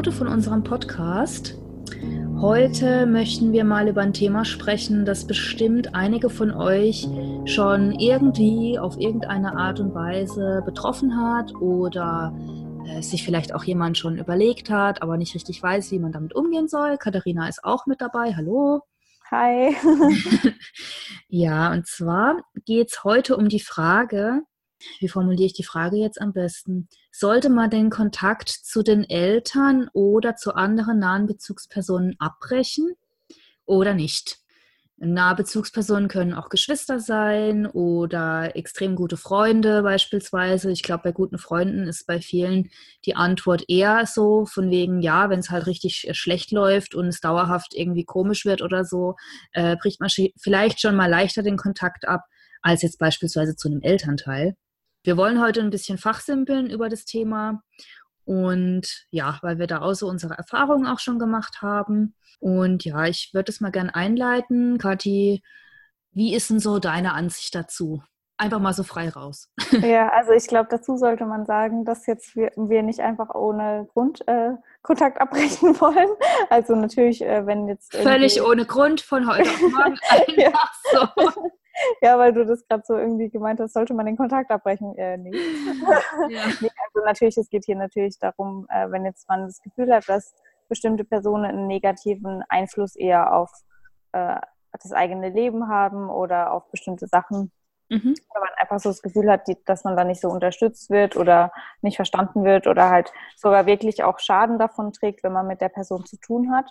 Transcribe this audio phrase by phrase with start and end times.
[0.00, 1.58] Episode von unserem Podcast.
[2.40, 7.06] Heute möchten wir mal über ein Thema sprechen, das bestimmt einige von euch
[7.44, 12.34] schon irgendwie auf irgendeine Art und Weise betroffen hat oder
[12.86, 16.34] äh, sich vielleicht auch jemand schon überlegt hat, aber nicht richtig weiß, wie man damit
[16.34, 16.96] umgehen soll.
[16.96, 18.34] Katharina ist auch mit dabei.
[18.34, 18.80] Hallo.
[19.30, 19.76] Hi.
[21.28, 24.44] ja, und zwar geht es heute um die Frage,
[24.98, 26.88] wie formuliere ich die Frage jetzt am besten?
[27.20, 32.94] Sollte man den Kontakt zu den Eltern oder zu anderen nahen Bezugspersonen abbrechen
[33.66, 34.38] oder nicht?
[34.96, 40.70] Nahe Bezugspersonen können auch Geschwister sein oder extrem gute Freunde beispielsweise.
[40.72, 42.70] Ich glaube, bei guten Freunden ist bei vielen
[43.04, 47.06] die Antwort eher so, von wegen, ja, wenn es halt richtig äh, schlecht läuft und
[47.08, 49.16] es dauerhaft irgendwie komisch wird oder so,
[49.52, 52.22] äh, bricht man vielleicht schon mal leichter den Kontakt ab,
[52.62, 54.56] als jetzt beispielsweise zu einem Elternteil.
[55.02, 57.62] Wir wollen heute ein bisschen fachsimpeln über das Thema
[58.24, 62.14] und ja, weil wir da auch so unsere Erfahrungen auch schon gemacht haben.
[62.38, 64.78] Und ja, ich würde es mal gern einleiten.
[64.78, 65.42] Kathi,
[66.12, 68.02] wie ist denn so deine Ansicht dazu?
[68.36, 69.50] Einfach mal so frei raus.
[69.82, 73.88] Ja, also ich glaube, dazu sollte man sagen, dass jetzt wir, wir nicht einfach ohne
[73.92, 76.08] Grund äh, Kontakt abbrechen wollen.
[76.48, 77.94] Also natürlich, äh, wenn jetzt.
[77.94, 81.50] Völlig ohne Grund von heute auf morgen einfach so.
[82.02, 84.96] Ja, weil du das gerade so irgendwie gemeint hast, sollte man den Kontakt abbrechen?
[84.96, 85.32] Äh, nee.
[86.28, 86.46] Ja.
[86.60, 86.70] nee.
[86.94, 90.34] Also natürlich, es geht hier natürlich darum, äh, wenn jetzt man das Gefühl hat, dass
[90.68, 93.50] bestimmte Personen einen negativen Einfluss eher auf
[94.12, 94.36] äh,
[94.72, 97.50] das eigene Leben haben oder auf bestimmte Sachen.
[97.88, 98.14] Mhm.
[98.14, 101.16] Wenn man einfach so das Gefühl hat, die, dass man da nicht so unterstützt wird
[101.16, 101.50] oder
[101.82, 105.70] nicht verstanden wird oder halt sogar wirklich auch Schaden davon trägt, wenn man mit der
[105.70, 106.70] Person zu tun hat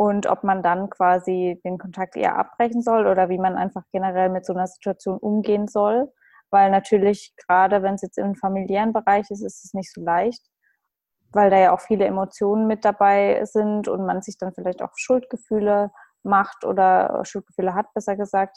[0.00, 4.30] und ob man dann quasi den Kontakt eher abbrechen soll oder wie man einfach generell
[4.30, 6.10] mit so einer Situation umgehen soll.
[6.48, 10.40] Weil natürlich, gerade wenn es jetzt im familiären Bereich ist, ist es nicht so leicht,
[11.32, 14.92] weil da ja auch viele Emotionen mit dabei sind und man sich dann vielleicht auch
[14.96, 15.90] Schuldgefühle
[16.22, 18.56] macht oder Schuldgefühle hat, besser gesagt.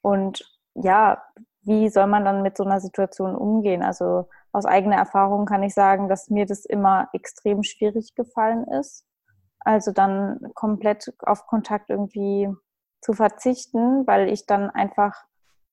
[0.00, 1.22] Und ja,
[1.60, 3.82] wie soll man dann mit so einer Situation umgehen?
[3.82, 9.04] Also aus eigener Erfahrung kann ich sagen, dass mir das immer extrem schwierig gefallen ist
[9.68, 12.48] also dann komplett auf Kontakt irgendwie
[13.02, 15.14] zu verzichten, weil ich dann einfach,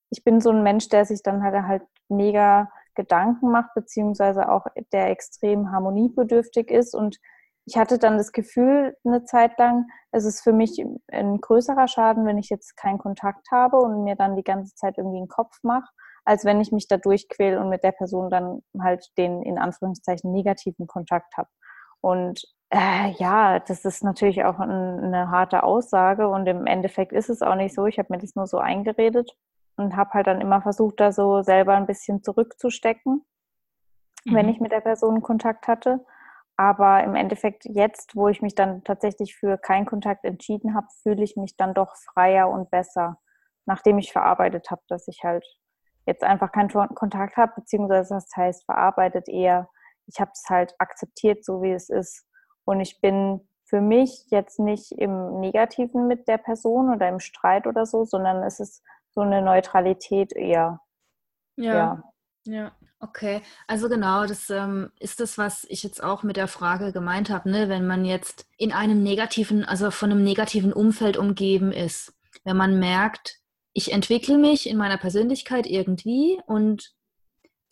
[0.10, 4.66] ich bin so ein Mensch, der sich dann halt, halt mega Gedanken macht, beziehungsweise auch
[4.92, 6.94] der extrem harmoniebedürftig ist.
[6.94, 7.20] Und
[7.66, 12.26] ich hatte dann das Gefühl, eine Zeit lang, es ist für mich ein größerer Schaden,
[12.26, 15.58] wenn ich jetzt keinen Kontakt habe und mir dann die ganze Zeit irgendwie einen Kopf
[15.64, 15.90] mache,
[16.26, 20.34] als wenn ich mich da durchquäle und mit der Person dann halt den in Anführungszeichen
[20.34, 21.50] negativen Kontakt habe.
[22.06, 24.70] Und äh, ja, das ist natürlich auch ein,
[25.06, 27.88] eine harte Aussage und im Endeffekt ist es auch nicht so.
[27.88, 29.36] Ich habe mir das nur so eingeredet
[29.76, 33.26] und habe halt dann immer versucht, da so selber ein bisschen zurückzustecken,
[34.24, 34.36] mhm.
[34.36, 36.06] wenn ich mit der Person Kontakt hatte.
[36.58, 41.24] Aber im Endeffekt jetzt, wo ich mich dann tatsächlich für keinen Kontakt entschieden habe, fühle
[41.24, 43.18] ich mich dann doch freier und besser,
[43.66, 45.44] nachdem ich verarbeitet habe, dass ich halt
[46.06, 49.70] jetzt einfach keinen Kontakt habe, beziehungsweise das heißt verarbeitet eher,
[50.08, 52.26] ich habe es halt akzeptiert, so wie es ist
[52.66, 57.66] und ich bin für mich jetzt nicht im Negativen mit der Person oder im Streit
[57.66, 60.82] oder so, sondern es ist so eine Neutralität eher.
[61.58, 61.74] Ja.
[61.74, 62.04] Ja,
[62.46, 62.72] ja.
[63.00, 63.42] okay.
[63.66, 67.50] Also genau, das ähm, ist das, was ich jetzt auch mit der Frage gemeint habe,
[67.50, 67.70] ne?
[67.70, 72.78] wenn man jetzt in einem negativen, also von einem negativen Umfeld umgeben ist, wenn man
[72.78, 73.40] merkt,
[73.74, 76.94] ich entwickle mich in meiner Persönlichkeit irgendwie und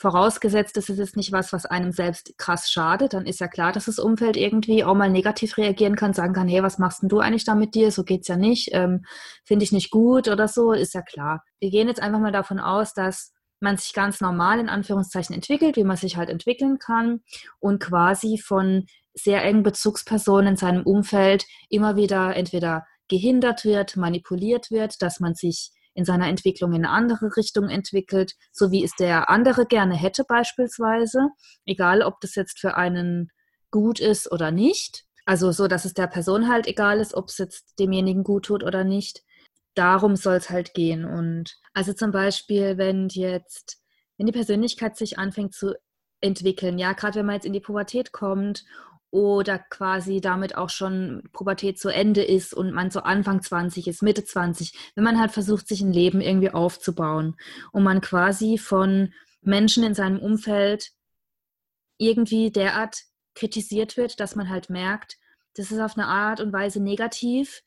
[0.04, 3.72] Vorausgesetzt, das ist jetzt nicht was, was einem selbst krass schadet, dann ist ja klar,
[3.72, 7.08] dass das Umfeld irgendwie auch mal negativ reagieren kann, sagen kann, hey, was machst denn
[7.08, 7.90] du eigentlich da mit dir?
[7.90, 9.06] So geht's ja nicht, ähm,
[9.46, 11.42] finde ich nicht gut oder so, ist ja klar.
[11.62, 13.32] Wir gehen jetzt einfach mal davon aus, dass
[13.62, 17.22] man sich ganz normal in Anführungszeichen entwickelt, wie man sich halt entwickeln kann
[17.62, 24.70] und quasi von sehr engen Bezugspersonen in seinem Umfeld immer wieder entweder gehindert wird, manipuliert
[24.70, 28.96] wird, dass man sich in seiner Entwicklung in eine andere Richtung entwickelt, so wie es
[28.96, 31.30] der andere gerne hätte beispielsweise,
[31.66, 33.32] egal ob das jetzt für einen
[33.72, 35.06] gut ist oder nicht.
[35.26, 38.64] Also so, dass es der Person halt egal ist, ob es jetzt demjenigen gut tut
[38.64, 39.24] oder nicht.
[39.76, 41.06] Darum soll es halt gehen.
[41.06, 43.78] Und also zum Beispiel, wenn jetzt,
[44.18, 45.74] wenn die Persönlichkeit sich anfängt zu
[46.22, 48.64] entwickeln, ja, gerade wenn man jetzt in die Pubertät kommt
[49.14, 54.02] oder quasi damit auch schon Pubertät zu Ende ist und man so Anfang 20 ist,
[54.02, 57.36] Mitte 20, wenn man halt versucht, sich ein Leben irgendwie aufzubauen
[57.72, 59.14] und man quasi von
[59.44, 60.94] Menschen in seinem Umfeld
[62.00, 63.04] irgendwie derart
[63.36, 65.18] kritisiert wird, dass man halt merkt,
[65.56, 67.62] das ist auf eine Art und Weise negativ,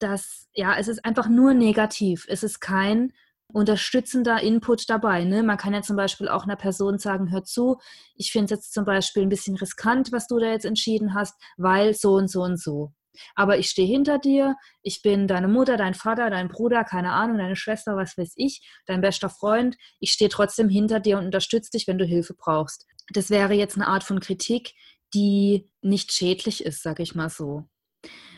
[0.00, 2.26] dass, ja, es ist einfach nur negativ.
[2.28, 3.12] Es ist kein
[3.52, 5.24] unterstützender Input dabei.
[5.24, 5.42] Ne?
[5.42, 7.78] Man kann ja zum Beispiel auch einer Person sagen, hör zu,
[8.14, 11.34] ich finde es jetzt zum Beispiel ein bisschen riskant, was du da jetzt entschieden hast,
[11.56, 12.92] weil so und so und so.
[13.34, 17.38] Aber ich stehe hinter dir, ich bin deine Mutter, dein Vater, dein Bruder, keine Ahnung,
[17.38, 19.76] deine Schwester, was weiß ich, dein bester Freund.
[19.98, 22.86] Ich stehe trotzdem hinter dir und unterstütze dich, wenn du Hilfe brauchst.
[23.12, 24.74] Das wäre jetzt eine Art von Kritik,
[25.14, 27.64] die nicht schädlich ist, sage ich mal so.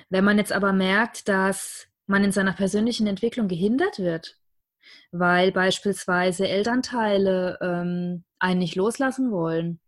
[0.09, 4.40] Wenn man jetzt aber merkt, dass man in seiner persönlichen Entwicklung gehindert wird,
[5.13, 9.81] weil beispielsweise Elternteile ähm, einen nicht loslassen wollen.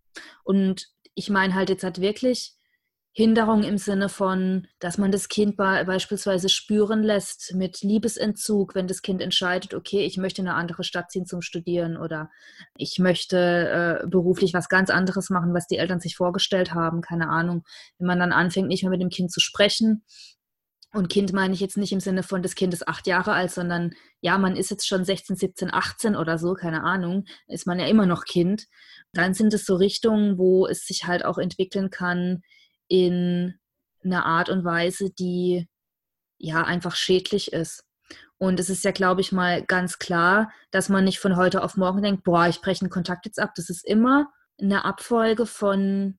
[0.44, 2.56] Und ich meine halt jetzt halt wirklich
[3.14, 9.02] Hinderung im Sinne von, dass man das Kind beispielsweise spüren lässt mit Liebesentzug, wenn das
[9.02, 12.30] Kind entscheidet, okay, ich möchte in eine andere Stadt ziehen zum Studieren oder
[12.78, 17.28] ich möchte äh, beruflich was ganz anderes machen, was die Eltern sich vorgestellt haben, keine
[17.28, 17.64] Ahnung.
[17.98, 20.04] Wenn man dann anfängt, nicht mehr mit dem Kind zu sprechen,
[20.94, 23.50] und Kind meine ich jetzt nicht im Sinne von, das Kind ist acht Jahre alt,
[23.50, 27.78] sondern ja, man ist jetzt schon 16, 17, 18 oder so, keine Ahnung, ist man
[27.78, 28.66] ja immer noch Kind.
[29.12, 32.42] Dann sind es so Richtungen, wo es sich halt auch entwickeln kann,
[32.88, 33.58] in
[34.04, 35.66] einer Art und Weise, die
[36.38, 37.84] ja einfach schädlich ist.
[38.36, 41.76] Und es ist ja, glaube ich, mal ganz klar, dass man nicht von heute auf
[41.76, 43.52] morgen denkt, boah, ich breche den Kontakt jetzt ab.
[43.54, 44.30] Das ist immer
[44.60, 46.18] eine Abfolge von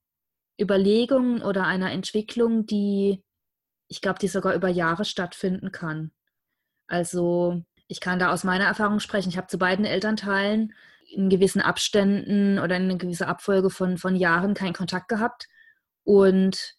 [0.60, 3.24] Überlegungen oder einer Entwicklung, die,
[3.88, 6.12] ich glaube, die sogar über Jahre stattfinden kann.
[6.88, 9.30] Also ich kann da aus meiner Erfahrung sprechen.
[9.30, 10.74] Ich habe zu beiden Elternteilen
[11.12, 15.48] in gewissen Abständen oder in einer gewissen Abfolge von, von Jahren keinen Kontakt gehabt.
[16.04, 16.76] Und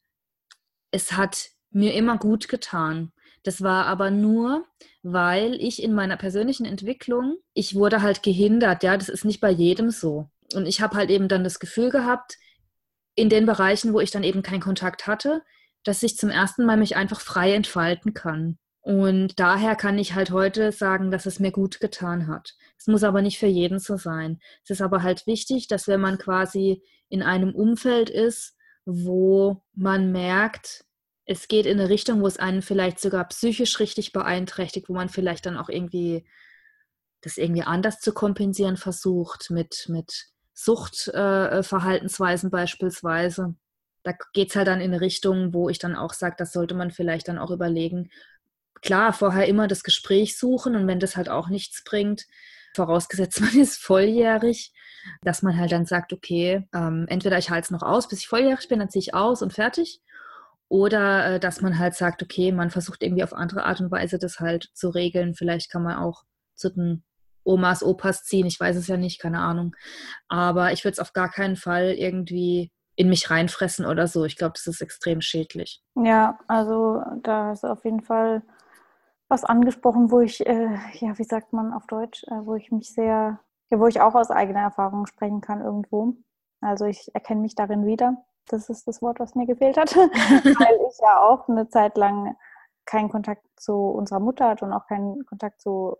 [0.90, 3.12] es hat mir immer gut getan.
[3.42, 4.64] Das war aber nur,
[5.02, 8.82] weil ich in meiner persönlichen Entwicklung, ich wurde halt gehindert.
[8.82, 10.30] Ja, das ist nicht bei jedem so.
[10.54, 12.38] Und ich habe halt eben dann das Gefühl gehabt,
[13.14, 15.42] in den Bereichen, wo ich dann eben keinen Kontakt hatte,
[15.84, 18.58] dass ich zum ersten Mal mich einfach frei entfalten kann.
[18.80, 22.54] Und daher kann ich halt heute sagen, dass es mir gut getan hat.
[22.78, 24.40] Es muss aber nicht für jeden so sein.
[24.62, 30.12] Es ist aber halt wichtig, dass wenn man quasi in einem Umfeld ist, wo man
[30.12, 30.84] merkt,
[31.24, 35.08] es geht in eine Richtung, wo es einen vielleicht sogar psychisch richtig beeinträchtigt, wo man
[35.08, 36.26] vielleicht dann auch irgendwie
[37.22, 43.54] das irgendwie anders zu kompensieren versucht, mit, mit Suchtverhaltensweisen äh, beispielsweise.
[44.04, 46.74] Da geht es halt dann in eine Richtung, wo ich dann auch sage, das sollte
[46.74, 48.10] man vielleicht dann auch überlegen.
[48.82, 52.26] Klar, vorher immer das Gespräch suchen und wenn das halt auch nichts bringt,
[52.74, 54.72] vorausgesetzt man ist volljährig,
[55.22, 58.28] dass man halt dann sagt, okay, ähm, entweder ich halte es noch aus, bis ich
[58.28, 60.00] volljährig bin, dann ziehe ich aus und fertig.
[60.68, 64.18] Oder äh, dass man halt sagt, okay, man versucht irgendwie auf andere Art und Weise
[64.18, 65.34] das halt zu regeln.
[65.34, 66.24] Vielleicht kann man auch
[66.54, 67.04] zu den
[67.44, 69.76] Omas, Opas ziehen, ich weiß es ja nicht, keine Ahnung.
[70.28, 74.24] Aber ich würde es auf gar keinen Fall irgendwie in mich reinfressen oder so.
[74.24, 75.82] Ich glaube, das ist extrem schädlich.
[75.96, 78.42] Ja, also da ist auf jeden Fall
[79.28, 82.92] was angesprochen, wo ich, äh, ja, wie sagt man auf Deutsch, äh, wo ich mich
[82.92, 86.14] sehr, ja, wo ich auch aus eigener Erfahrung sprechen kann irgendwo.
[86.60, 88.24] Also ich erkenne mich darin wieder.
[88.48, 92.36] Das ist das Wort, was mir gefehlt hat, weil ich ja auch eine Zeit lang
[92.84, 95.96] keinen Kontakt zu unserer Mutter hatte und auch keinen Kontakt zu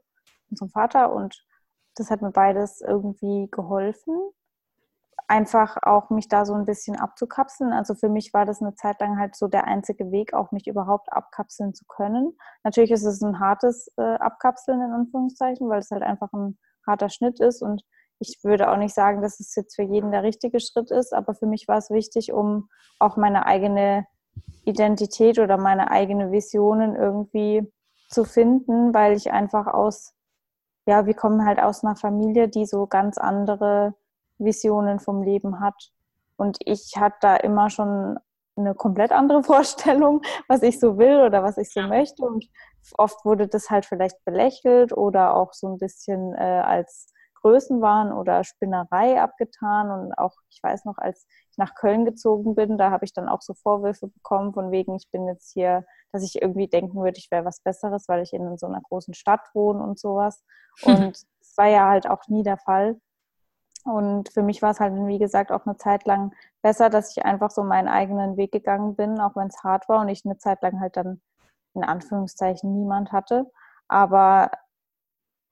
[0.50, 1.44] unserem Vater und
[1.96, 4.14] das hat mir beides irgendwie geholfen
[5.28, 7.72] einfach auch mich da so ein bisschen abzukapseln.
[7.72, 10.66] Also für mich war das eine Zeit lang halt so der einzige Weg, auch mich
[10.66, 12.36] überhaupt abkapseln zu können.
[12.62, 17.08] Natürlich ist es ein hartes äh, Abkapseln in Anführungszeichen, weil es halt einfach ein harter
[17.08, 17.82] Schnitt ist und
[18.18, 21.34] ich würde auch nicht sagen, dass es jetzt für jeden der richtige Schritt ist, aber
[21.34, 22.68] für mich war es wichtig, um
[22.98, 24.06] auch meine eigene
[24.64, 27.70] Identität oder meine eigene Visionen irgendwie
[28.08, 30.14] zu finden, weil ich einfach aus,
[30.86, 33.94] ja, wir kommen halt aus einer Familie, die so ganz andere
[34.38, 35.90] Visionen vom Leben hat.
[36.36, 38.18] Und ich hatte da immer schon
[38.56, 42.24] eine komplett andere Vorstellung, was ich so will oder was ich so möchte.
[42.24, 42.46] Und
[42.98, 47.12] oft wurde das halt vielleicht belächelt oder auch so ein bisschen äh, als
[47.44, 49.90] Größenwahn oder Spinnerei abgetan.
[49.90, 53.28] Und auch, ich weiß noch, als ich nach Köln gezogen bin, da habe ich dann
[53.28, 57.18] auch so Vorwürfe bekommen, von wegen, ich bin jetzt hier, dass ich irgendwie denken würde,
[57.18, 60.42] ich wäre was Besseres, weil ich in so einer großen Stadt wohne und sowas.
[60.84, 63.00] Und es war ja halt auch nie der Fall.
[63.84, 67.24] Und für mich war es halt, wie gesagt, auch eine Zeit lang besser, dass ich
[67.24, 70.38] einfach so meinen eigenen Weg gegangen bin, auch wenn es hart war und ich eine
[70.38, 71.20] Zeit lang halt dann
[71.74, 73.50] in Anführungszeichen niemand hatte.
[73.88, 74.50] Aber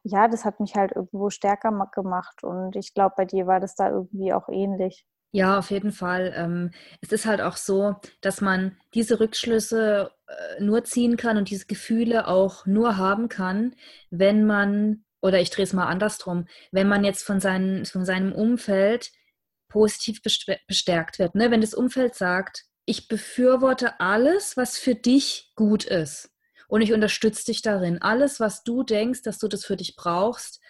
[0.05, 3.75] ja, das hat mich halt irgendwo stärker gemacht und ich glaube, bei dir war das
[3.75, 5.07] da irgendwie auch ähnlich.
[5.35, 6.33] Ja, auf jeden Fall.
[6.37, 11.49] Ähm, es ist halt auch so, dass man diese Rückschlüsse äh, nur ziehen kann und
[11.49, 13.75] diese Gefühle auch nur haben kann,
[14.11, 18.33] wenn man oder ich drehe es mal andersrum, wenn man jetzt von, seinen, von seinem
[18.33, 19.11] Umfeld
[19.69, 21.35] positiv bestärkt wird.
[21.35, 21.51] Ne?
[21.51, 26.31] Wenn das Umfeld sagt, ich befürworte alles, was für dich gut ist
[26.69, 28.03] und ich unterstütze dich darin.
[28.03, 30.61] Alles, was du denkst, dass du das für dich brauchst,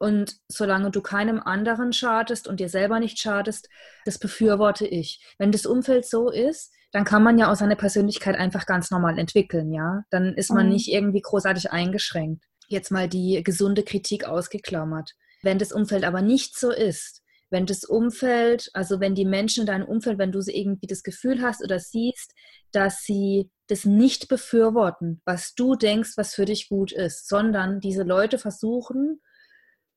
[0.00, 3.68] Und solange du keinem anderen schadest und dir selber nicht schadest,
[4.04, 5.20] das befürworte ich.
[5.38, 9.18] Wenn das Umfeld so ist, dann kann man ja auch seine Persönlichkeit einfach ganz normal
[9.18, 10.04] entwickeln, ja.
[10.10, 10.72] Dann ist man mhm.
[10.72, 12.44] nicht irgendwie großartig eingeschränkt.
[12.68, 15.12] Jetzt mal die gesunde Kritik ausgeklammert.
[15.42, 19.66] Wenn das Umfeld aber nicht so ist, wenn das Umfeld, also wenn die Menschen in
[19.66, 22.34] deinem Umfeld, wenn du sie irgendwie das Gefühl hast oder siehst,
[22.72, 28.02] dass sie das nicht befürworten, was du denkst, was für dich gut ist, sondern diese
[28.02, 29.20] Leute versuchen,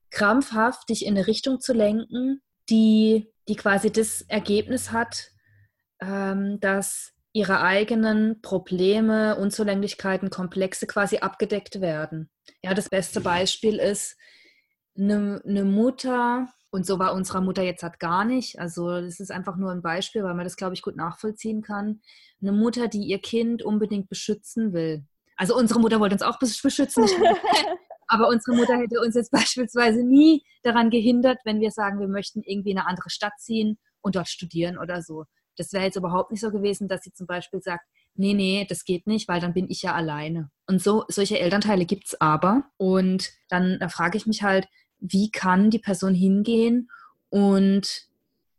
[0.10, 5.32] krampfhaft dich in eine Richtung zu lenken, die, die quasi das Ergebnis hat,
[6.02, 12.30] ähm, dass ihre eigenen Probleme, Unzulänglichkeiten, Komplexe quasi abgedeckt werden.
[12.62, 14.18] Ja, das beste Beispiel ist
[14.98, 18.58] eine, eine Mutter, und so war unsere Mutter jetzt halt gar nicht.
[18.58, 22.02] Also das ist einfach nur ein Beispiel, weil man das, glaube ich, gut nachvollziehen kann.
[22.42, 25.06] Eine Mutter, die ihr Kind unbedingt beschützen will.
[25.36, 27.04] Also unsere Mutter wollte uns auch beschützen.
[28.08, 32.42] Aber unsere Mutter hätte uns jetzt beispielsweise nie daran gehindert, wenn wir sagen, wir möchten
[32.42, 35.26] irgendwie in eine andere Stadt ziehen und dort studieren oder so.
[35.58, 38.86] Das wäre jetzt überhaupt nicht so gewesen, dass sie zum Beispiel sagt, nee, nee, das
[38.86, 40.50] geht nicht, weil dann bin ich ja alleine.
[40.68, 42.64] Und so, solche Elternteile gibt es aber.
[42.78, 44.68] Und dann da frage ich mich halt,
[45.00, 46.90] wie kann die Person hingehen
[47.30, 48.08] und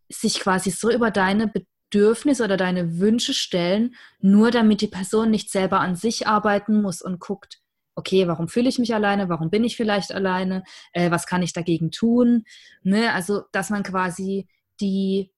[0.08, 5.50] sich quasi so über deine Bedürfnisse oder deine Wünsche stellen, nur damit die Person nicht
[5.50, 7.60] selber an sich arbeiten muss und guckt,
[7.94, 11.52] okay, warum fühle ich mich alleine, warum bin ich vielleicht alleine, äh, was kann ich
[11.52, 12.44] dagegen tun.
[12.82, 13.12] Ne?
[13.12, 14.48] Also, dass man quasi
[14.80, 15.30] die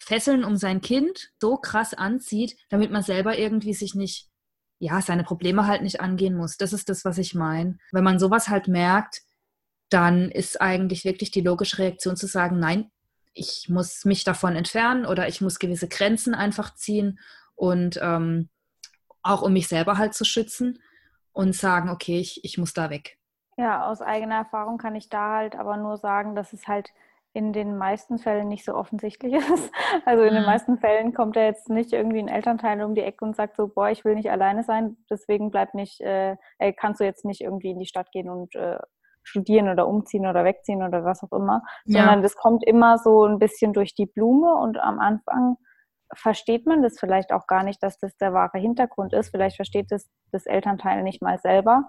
[0.00, 4.28] Fesseln um sein Kind so krass anzieht, damit man selber irgendwie sich nicht,
[4.78, 6.56] ja, seine Probleme halt nicht angehen muss.
[6.56, 7.78] Das ist das, was ich meine.
[7.92, 9.22] Wenn man sowas halt merkt,
[9.90, 12.90] dann ist eigentlich wirklich die logische Reaktion zu sagen, nein,
[13.34, 17.20] ich muss mich davon entfernen oder ich muss gewisse Grenzen einfach ziehen
[17.54, 18.48] und ähm,
[19.22, 20.82] auch um mich selber halt zu schützen
[21.32, 23.18] und sagen, okay, ich, ich muss da weg.
[23.56, 26.90] Ja, aus eigener Erfahrung kann ich da halt aber nur sagen, dass es halt
[27.32, 29.72] in den meisten Fällen nicht so offensichtlich ist.
[30.04, 33.24] Also in den meisten Fällen kommt da jetzt nicht irgendwie ein Elternteil um die Ecke
[33.24, 36.36] und sagt so, boah, ich will nicht alleine sein, deswegen bleib nicht, äh,
[36.76, 38.78] kannst du jetzt nicht irgendwie in die Stadt gehen und äh,
[39.22, 42.00] studieren oder umziehen oder wegziehen oder was auch immer, ja.
[42.00, 45.56] sondern das kommt immer so ein bisschen durch die Blume und am Anfang
[46.14, 49.30] versteht man das vielleicht auch gar nicht, dass das der wahre Hintergrund ist.
[49.30, 51.84] Vielleicht versteht das das Elternteil nicht mal selber.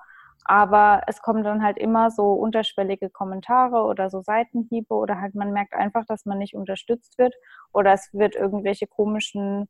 [0.46, 5.52] Aber es kommen dann halt immer so unterschwellige Kommentare oder so Seitenhiebe oder halt man
[5.54, 7.34] merkt einfach, dass man nicht unterstützt wird
[7.74, 9.70] oder es wird irgendwelche komischen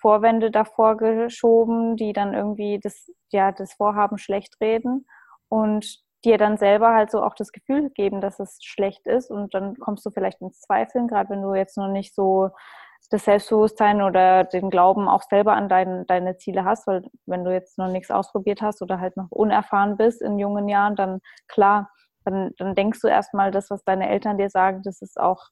[0.00, 5.06] Vorwände davor geschoben, die dann irgendwie das, ja, das Vorhaben schlecht reden.
[5.48, 9.54] Und dir dann selber halt so auch das Gefühl geben, dass es schlecht ist und
[9.54, 12.50] dann kommst du vielleicht ins Zweifeln, gerade wenn du jetzt noch nicht so
[13.10, 17.52] das Selbstbewusstsein oder den Glauben auch selber an dein, deine Ziele hast, weil wenn du
[17.52, 21.90] jetzt noch nichts ausprobiert hast oder halt noch unerfahren bist in jungen Jahren, dann klar,
[22.24, 25.48] dann, dann denkst du erstmal, das, was deine Eltern dir sagen, das ist auch,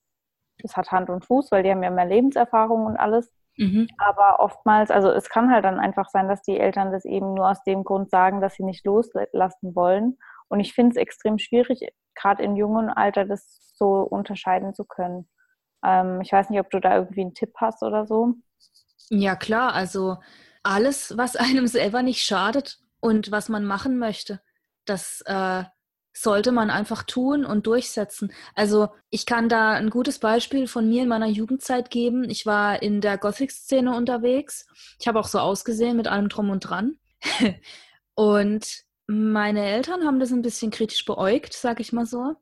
[0.59, 3.33] das hat Hand und Fuß, weil die haben ja mehr Lebenserfahrung und alles.
[3.57, 3.89] Mhm.
[3.99, 7.51] Aber oftmals, also es kann halt dann einfach sein, dass die Eltern das eben nur
[7.51, 10.19] aus dem Grund sagen, dass sie nicht loslassen wollen.
[10.49, 11.81] Und ich finde es extrem schwierig,
[12.15, 15.29] gerade im jungen Alter das so unterscheiden zu können.
[15.85, 18.35] Ähm, ich weiß nicht, ob du da irgendwie einen Tipp hast oder so.
[19.09, 19.75] Ja, klar.
[19.75, 20.19] Also
[20.63, 24.41] alles, was einem selber nicht schadet und was man machen möchte,
[24.85, 25.65] das äh,
[26.13, 28.33] sollte man einfach tun und durchsetzen.
[28.55, 32.29] Also ich kann da ein gutes Beispiel von mir in meiner Jugendzeit geben.
[32.31, 34.67] Ich war in der Gothic-Szene unterwegs.
[34.99, 36.97] Ich habe auch so ausgesehen mit allem drum und dran.
[38.15, 42.35] und meine Eltern haben das ein bisschen kritisch beäugt, sag ich mal so.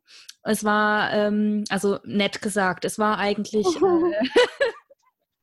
[0.43, 4.29] Es war, ähm, also nett gesagt, es war eigentlich, äh,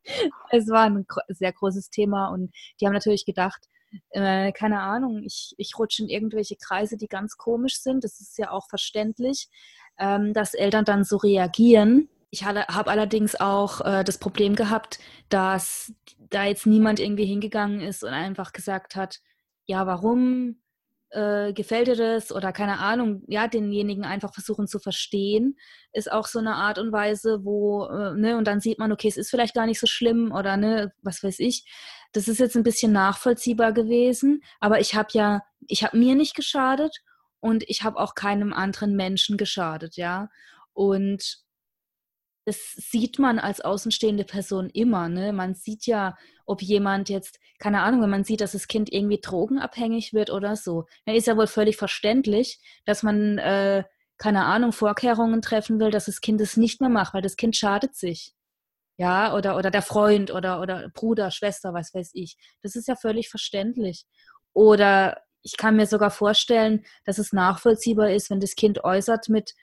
[0.50, 3.68] es war ein sehr großes Thema und die haben natürlich gedacht,
[4.12, 8.04] äh, keine Ahnung, ich, ich rutsche in irgendwelche Kreise, die ganz komisch sind.
[8.04, 9.50] Das ist ja auch verständlich,
[10.00, 12.10] ähm, dass Eltern dann so reagieren.
[12.30, 15.00] Ich habe allerdings auch äh, das Problem gehabt,
[15.30, 15.94] dass
[16.30, 19.20] da jetzt niemand irgendwie hingegangen ist und einfach gesagt hat,
[19.66, 20.61] ja, warum
[21.12, 25.58] äh, gefällt dir das oder keine Ahnung, ja, denjenigen einfach versuchen zu verstehen,
[25.94, 29.08] ist auch so eine Art und Weise, wo, äh, ne, und dann sieht man, okay,
[29.08, 31.66] es ist vielleicht gar nicht so schlimm oder ne, was weiß ich.
[32.14, 36.36] Das ist jetzt ein bisschen nachvollziehbar gewesen, aber ich habe ja, ich habe mir nicht
[36.36, 37.02] geschadet
[37.40, 40.30] und ich habe auch keinem anderen Menschen geschadet, ja.
[40.74, 41.44] Und
[42.46, 45.10] das sieht man als außenstehende Person immer.
[45.10, 45.32] Ne?
[45.34, 49.20] Man sieht ja, ob jemand jetzt, keine Ahnung, wenn man sieht, dass das Kind irgendwie
[49.22, 53.84] drogenabhängig wird oder so, dann ist ja wohl völlig verständlich, dass man, äh,
[54.18, 57.56] keine Ahnung, Vorkehrungen treffen will, dass das Kind es nicht mehr macht, weil das Kind
[57.56, 58.34] schadet sich.
[58.98, 62.38] Ja, oder, oder der Freund oder, oder Bruder, Schwester, was weiß ich.
[62.62, 64.06] Das ist ja völlig verständlich.
[64.54, 69.56] Oder ich kann mir sogar vorstellen, dass es nachvollziehbar ist, wenn das Kind äußert mit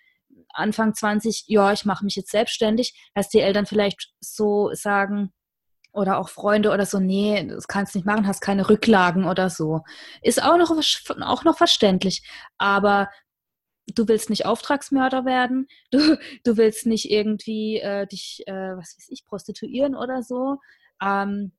[0.52, 5.32] Anfang 20, ja, ich mache mich jetzt selbstständig, dass die Eltern vielleicht so sagen,
[5.92, 9.50] oder auch Freunde oder so, nee, das kannst du nicht machen, hast keine Rücklagen oder
[9.50, 9.80] so.
[10.22, 10.70] Ist auch noch,
[11.22, 12.22] auch noch verständlich.
[12.58, 13.08] Aber
[13.94, 19.08] du willst nicht Auftragsmörder werden, du, du willst nicht irgendwie äh, dich, äh, was weiß
[19.10, 20.58] ich, prostituieren oder so.
[21.02, 21.52] Ähm,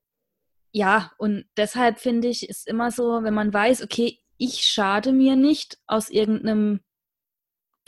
[0.71, 5.35] ja, und deshalb finde ich, ist immer so, wenn man weiß, okay, ich schade mir
[5.35, 6.81] nicht aus irgendeinem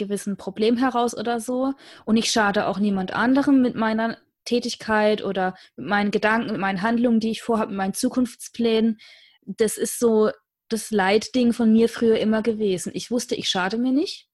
[0.02, 1.74] gewissen Problem heraus oder so
[2.06, 6.82] und ich schade auch niemand anderem mit meiner Tätigkeit oder mit meinen Gedanken, mit meinen
[6.82, 9.00] Handlungen, die ich vorhabe, mit meinen Zukunftsplänen.
[9.46, 10.32] Das ist so
[10.70, 12.92] das Leitding von mir früher immer gewesen.
[12.96, 14.28] Ich wusste, ich schade mir nicht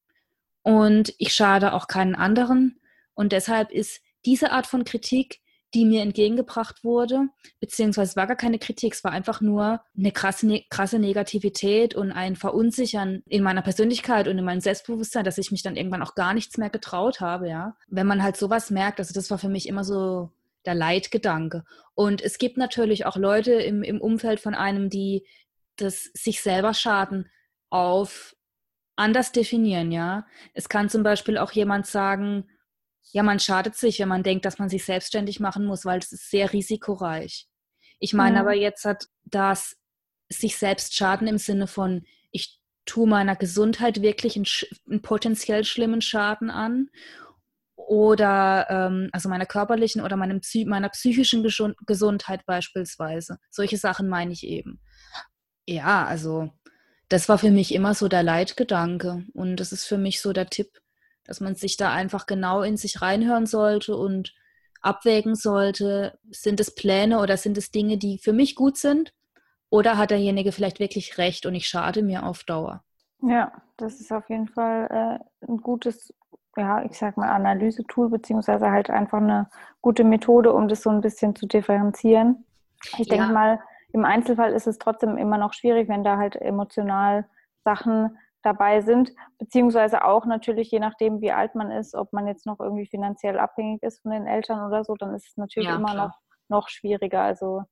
[0.64, 2.80] und ich schade auch keinen anderen.
[3.14, 5.42] Und deshalb ist diese Art von Kritik
[5.74, 7.28] die mir entgegengebracht wurde,
[7.60, 11.94] beziehungsweise es war gar keine Kritik, es war einfach nur eine krasse, ne krasse Negativität
[11.94, 16.04] und ein Verunsichern in meiner Persönlichkeit und in meinem Selbstbewusstsein, dass ich mich dann irgendwann
[16.04, 17.76] auch gar nichts mehr getraut habe, ja.
[17.88, 20.32] Wenn man halt sowas merkt, also das war für mich immer so
[20.66, 21.64] der Leitgedanke.
[21.96, 25.26] Und es gibt natürlich auch Leute im, im Umfeld von einem, die
[25.76, 27.30] das sich selber schaden
[27.70, 28.36] auf
[28.96, 30.26] anders definieren, ja.
[30.54, 32.48] Es kann zum Beispiel auch jemand sagen,
[33.12, 36.12] ja, man schadet sich, wenn man denkt, dass man sich selbstständig machen muss, weil es
[36.12, 37.48] ist sehr risikoreich.
[38.00, 38.42] Ich meine mhm.
[38.42, 39.78] aber jetzt hat das
[40.30, 44.46] sich selbst schaden im Sinne von, ich tue meiner Gesundheit wirklich einen,
[44.90, 46.90] einen potenziell schlimmen Schaden an
[47.76, 51.44] oder ähm, also meiner körperlichen oder meinem, meiner psychischen
[51.86, 53.38] Gesundheit beispielsweise.
[53.50, 54.82] Solche Sachen meine ich eben.
[55.66, 56.52] Ja, also
[57.10, 60.48] das war für mich immer so der Leitgedanke und das ist für mich so der
[60.48, 60.70] Tipp,
[61.28, 64.34] dass man sich da einfach genau in sich reinhören sollte und
[64.82, 69.14] abwägen sollte, sind es Pläne oder sind es Dinge, die für mich gut sind?
[69.70, 72.84] Oder hat derjenige vielleicht wirklich recht und ich schade mir auf Dauer?
[73.22, 76.14] Ja, das ist auf jeden Fall äh, ein gutes,
[76.56, 79.50] ja, ich sag mal, Analysetool, beziehungsweise halt einfach eine
[79.82, 82.46] gute Methode, um das so ein bisschen zu differenzieren.
[82.98, 83.60] Ich denke mal,
[83.92, 87.26] im Einzelfall ist es trotzdem immer noch schwierig, wenn da halt emotional
[87.64, 92.46] Sachen dabei sind, beziehungsweise auch natürlich je nachdem, wie alt man ist, ob man jetzt
[92.46, 95.76] noch irgendwie finanziell abhängig ist von den Eltern oder so, dann ist es natürlich ja,
[95.76, 96.14] immer noch,
[96.48, 97.22] noch schwieriger.
[97.22, 97.64] Also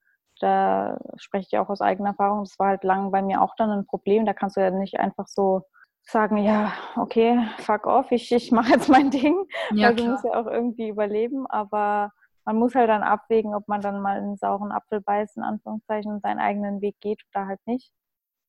[0.41, 2.43] da spreche ich auch aus eigener Erfahrung.
[2.43, 4.25] Das war halt lang bei mir auch dann ein Problem.
[4.25, 5.61] Da kannst du ja nicht einfach so
[6.03, 9.45] sagen, ja, okay, fuck off, ich, ich mache jetzt mein Ding.
[9.71, 12.11] Ja, weil du musst ja auch irgendwie überleben, aber
[12.43, 16.11] man muss halt dann abwägen, ob man dann mal einen sauren Apfel beißt, in Anführungszeichen,
[16.11, 17.91] und seinen eigenen Weg geht oder halt nicht.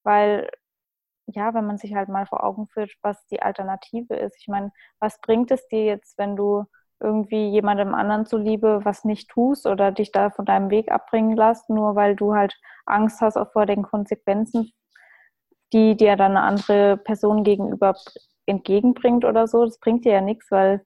[0.05, 0.51] Weil
[1.27, 4.37] ja, wenn man sich halt mal vor Augen führt, was die Alternative ist.
[4.41, 6.65] Ich meine, was bringt es dir jetzt, wenn du
[7.01, 11.69] irgendwie jemandem anderen zuliebe was nicht tust oder dich da von deinem Weg abbringen lässt,
[11.69, 12.55] nur weil du halt
[12.87, 14.73] Angst hast auch vor den Konsequenzen,
[15.73, 17.97] die dir dann eine andere Person gegenüber
[18.47, 19.65] entgegenbringt oder so.
[19.65, 20.85] Das bringt dir ja nichts, weil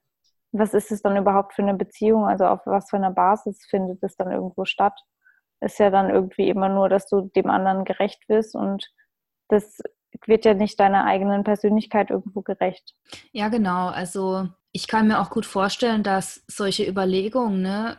[0.51, 2.25] was ist es dann überhaupt für eine Beziehung?
[2.25, 4.99] Also auf was für einer Basis findet es dann irgendwo statt?
[5.61, 8.91] Ist ja dann irgendwie immer nur, dass du dem anderen gerecht wirst und
[9.49, 9.81] das
[10.25, 12.95] wird ja nicht deiner eigenen Persönlichkeit irgendwo gerecht.
[13.31, 13.87] Ja, genau.
[13.87, 17.97] Also ich kann mir auch gut vorstellen, dass solche Überlegungen ne,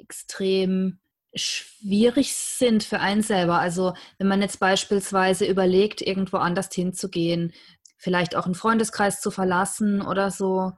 [0.00, 0.98] extrem
[1.34, 3.58] schwierig sind für einen selber.
[3.58, 7.52] Also wenn man jetzt beispielsweise überlegt, irgendwo anders hinzugehen,
[7.96, 10.72] vielleicht auch einen Freundeskreis zu verlassen oder so,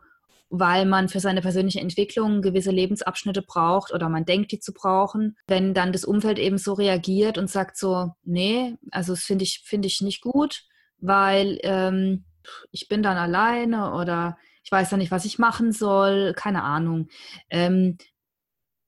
[0.49, 5.37] weil man für seine persönliche Entwicklung gewisse Lebensabschnitte braucht oder man denkt, die zu brauchen.
[5.47, 9.63] Wenn dann das Umfeld eben so reagiert und sagt so, nee, also das finde ich,
[9.65, 10.63] finde ich nicht gut,
[10.99, 12.25] weil ähm,
[12.71, 17.09] ich bin dann alleine oder ich weiß dann nicht, was ich machen soll, keine Ahnung.
[17.51, 17.99] Ähm,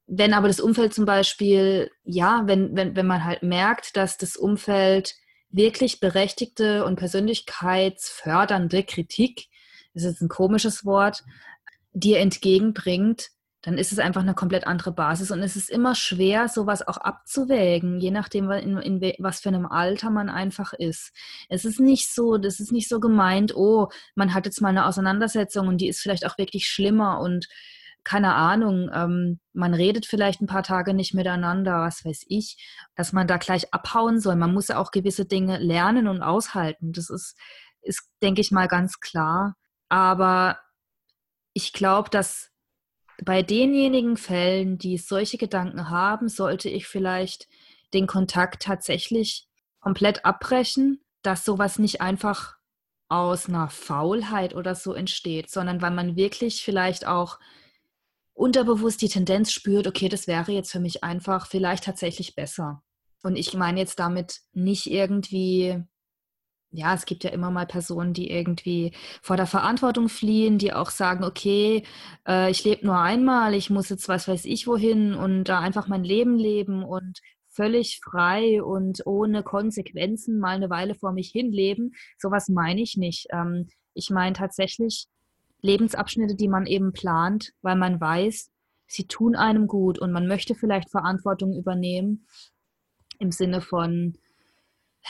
[0.07, 4.35] wenn aber das Umfeld zum Beispiel, ja, wenn, wenn, wenn man halt merkt, dass das
[4.35, 5.13] Umfeld
[5.51, 9.48] wirklich berechtigte und persönlichkeitsfördernde Kritik,
[9.93, 11.23] das ist ein komisches Wort,
[11.93, 13.29] dir entgegenbringt,
[13.61, 15.31] dann ist es einfach eine komplett andere Basis.
[15.31, 19.65] Und es ist immer schwer, sowas auch abzuwägen, je nachdem, in, in, was für einem
[19.65, 21.11] Alter man einfach ist.
[21.49, 24.85] Es ist nicht so, das ist nicht so gemeint, oh, man hat jetzt mal eine
[24.85, 27.47] Auseinandersetzung und die ist vielleicht auch wirklich schlimmer und
[28.05, 32.57] keine Ahnung, ähm, man redet vielleicht ein paar Tage nicht miteinander, was weiß ich,
[32.95, 34.37] dass man da gleich abhauen soll.
[34.37, 36.93] Man muss ja auch gewisse Dinge lernen und aushalten.
[36.93, 37.37] Das ist,
[37.81, 39.55] ist denke ich mal, ganz klar.
[39.89, 40.59] Aber
[41.53, 42.51] ich glaube, dass
[43.23, 47.47] bei denjenigen Fällen, die solche Gedanken haben, sollte ich vielleicht
[47.93, 49.47] den Kontakt tatsächlich
[49.79, 52.57] komplett abbrechen, dass sowas nicht einfach
[53.09, 57.39] aus einer Faulheit oder so entsteht, sondern weil man wirklich vielleicht auch
[58.33, 62.83] unterbewusst die Tendenz spürt, okay, das wäre jetzt für mich einfach vielleicht tatsächlich besser.
[63.23, 65.83] Und ich meine jetzt damit nicht irgendwie
[66.71, 70.91] ja, es gibt ja immer mal Personen, die irgendwie vor der Verantwortung fliehen, die auch
[70.91, 71.83] sagen, okay,
[72.27, 75.87] äh, ich lebe nur einmal, ich muss jetzt was weiß ich wohin und da einfach
[75.87, 81.93] mein Leben leben und völlig frei und ohne Konsequenzen mal eine Weile vor mich hinleben.
[82.17, 83.27] Sowas meine ich nicht.
[83.31, 85.07] Ähm, ich meine tatsächlich
[85.61, 88.51] Lebensabschnitte, die man eben plant, weil man weiß,
[88.87, 92.27] sie tun einem gut und man möchte vielleicht Verantwortung übernehmen
[93.17, 94.17] im Sinne von,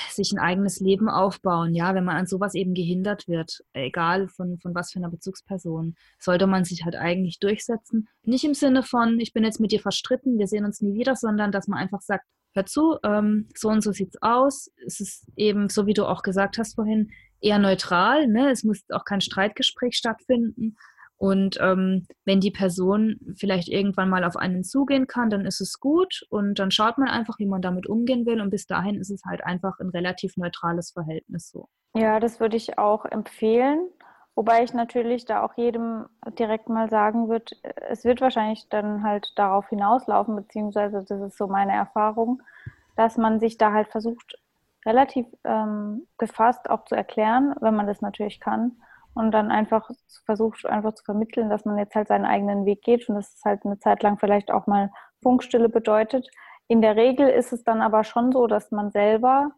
[0.09, 1.73] sich ein eigenes Leben aufbauen.
[1.73, 5.95] Ja, wenn man an sowas eben gehindert wird, egal von, von was für einer Bezugsperson,
[6.19, 8.07] sollte man sich halt eigentlich durchsetzen.
[8.23, 11.15] Nicht im Sinne von, ich bin jetzt mit dir verstritten, wir sehen uns nie wieder,
[11.15, 14.71] sondern dass man einfach sagt, hör zu, ähm, so und so sieht's aus.
[14.85, 18.27] Es ist eben, so wie du auch gesagt hast vorhin, eher neutral.
[18.27, 18.51] Ne?
[18.51, 20.75] Es muss auch kein Streitgespräch stattfinden.
[21.19, 25.81] Und ähm, wenn die Person vielleicht irgendwann mal auf einen zugehen kann, dann ist es
[25.81, 28.39] gut und dann schaut man einfach, wie man damit umgehen will.
[28.39, 31.67] Und bis dahin ist es halt einfach ein relativ neutrales Verhältnis so.
[31.93, 33.89] Ja, das würde ich auch empfehlen.
[34.33, 36.05] Wobei ich natürlich da auch jedem
[36.39, 37.53] direkt mal sagen würde,
[37.89, 42.41] es wird wahrscheinlich dann halt darauf hinauslaufen, beziehungsweise das ist so meine Erfahrung,
[42.95, 44.37] dass man sich da halt versucht,
[44.85, 48.77] relativ ähm, gefasst auch zu erklären, wenn man das natürlich kann
[49.19, 49.89] und dann einfach
[50.25, 53.43] versucht, einfach zu vermitteln, dass man jetzt halt seinen eigenen Weg geht und dass es
[53.43, 56.29] halt eine Zeit lang vielleicht auch mal Funkstille bedeutet.
[56.69, 59.51] In der Regel ist es dann aber schon so, dass man selber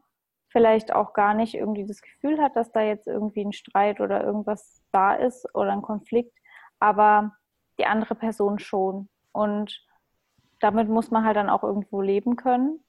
[0.49, 4.23] vielleicht auch gar nicht irgendwie das Gefühl hat, dass da jetzt irgendwie ein Streit oder
[4.23, 6.35] irgendwas da ist oder ein Konflikt,
[6.79, 7.33] aber
[7.77, 9.09] die andere Person schon.
[9.31, 9.79] Und
[10.59, 12.83] damit muss man halt dann auch irgendwo leben können,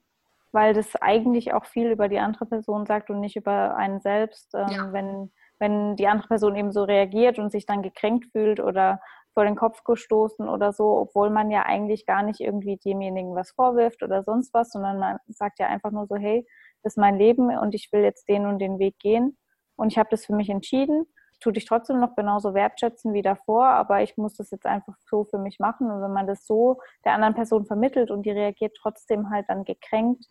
[0.52, 4.54] weil das eigentlich auch viel über die andere Person sagt und nicht über einen selbst.
[4.54, 4.92] Ähm, ja.
[4.94, 5.30] Wenn
[5.62, 9.00] wenn die andere Person eben so reagiert und sich dann gekränkt fühlt oder
[9.32, 13.52] vor den Kopf gestoßen oder so, obwohl man ja eigentlich gar nicht irgendwie demjenigen was
[13.52, 16.44] vorwirft oder sonst was, sondern man sagt ja einfach nur so, hey,
[16.82, 19.38] das ist mein Leben und ich will jetzt den und den Weg gehen
[19.76, 21.06] und ich habe das für mich entschieden.
[21.38, 25.24] Ich dich trotzdem noch genauso wertschätzen wie davor, aber ich muss das jetzt einfach so
[25.24, 28.76] für mich machen und wenn man das so der anderen Person vermittelt und die reagiert
[28.80, 30.24] trotzdem halt dann gekränkt,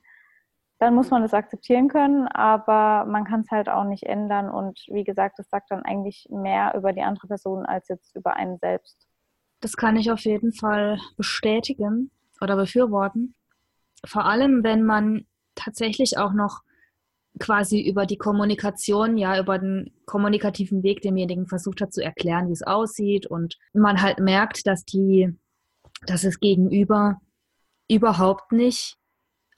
[0.81, 4.49] dann muss man das akzeptieren können, aber man kann es halt auch nicht ändern.
[4.49, 8.35] Und wie gesagt, das sagt dann eigentlich mehr über die andere Person als jetzt über
[8.35, 9.07] einen selbst.
[9.59, 12.09] Das kann ich auf jeden Fall bestätigen
[12.41, 13.35] oder befürworten.
[14.03, 16.61] Vor allem, wenn man tatsächlich auch noch
[17.37, 22.53] quasi über die Kommunikation, ja, über den kommunikativen Weg demjenigen versucht hat zu erklären, wie
[22.53, 25.31] es aussieht und man halt merkt, dass die,
[26.07, 27.21] dass es gegenüber
[27.87, 28.97] überhaupt nicht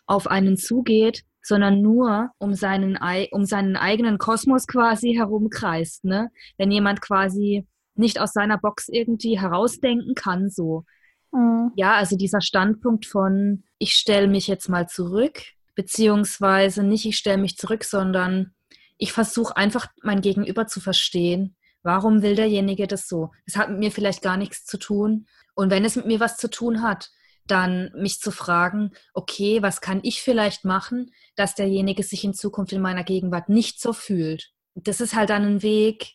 [0.05, 2.97] auf einen zugeht, sondern nur um seinen,
[3.31, 6.05] um seinen eigenen Kosmos quasi herumkreist.
[6.05, 6.29] Ne?
[6.57, 10.83] Wenn jemand quasi nicht aus seiner Box irgendwie herausdenken kann, so.
[11.31, 11.71] Mhm.
[11.75, 15.41] Ja, also dieser Standpunkt von, ich stelle mich jetzt mal zurück,
[15.75, 18.53] beziehungsweise nicht ich stelle mich zurück, sondern
[18.97, 21.55] ich versuche einfach mein Gegenüber zu verstehen.
[21.81, 23.31] Warum will derjenige das so?
[23.45, 25.27] Es hat mit mir vielleicht gar nichts zu tun.
[25.55, 27.11] Und wenn es mit mir was zu tun hat,
[27.47, 32.71] dann mich zu fragen, okay, was kann ich vielleicht machen, dass derjenige sich in Zukunft
[32.73, 34.51] in meiner Gegenwart nicht so fühlt.
[34.75, 36.13] Das ist halt dann ein Weg,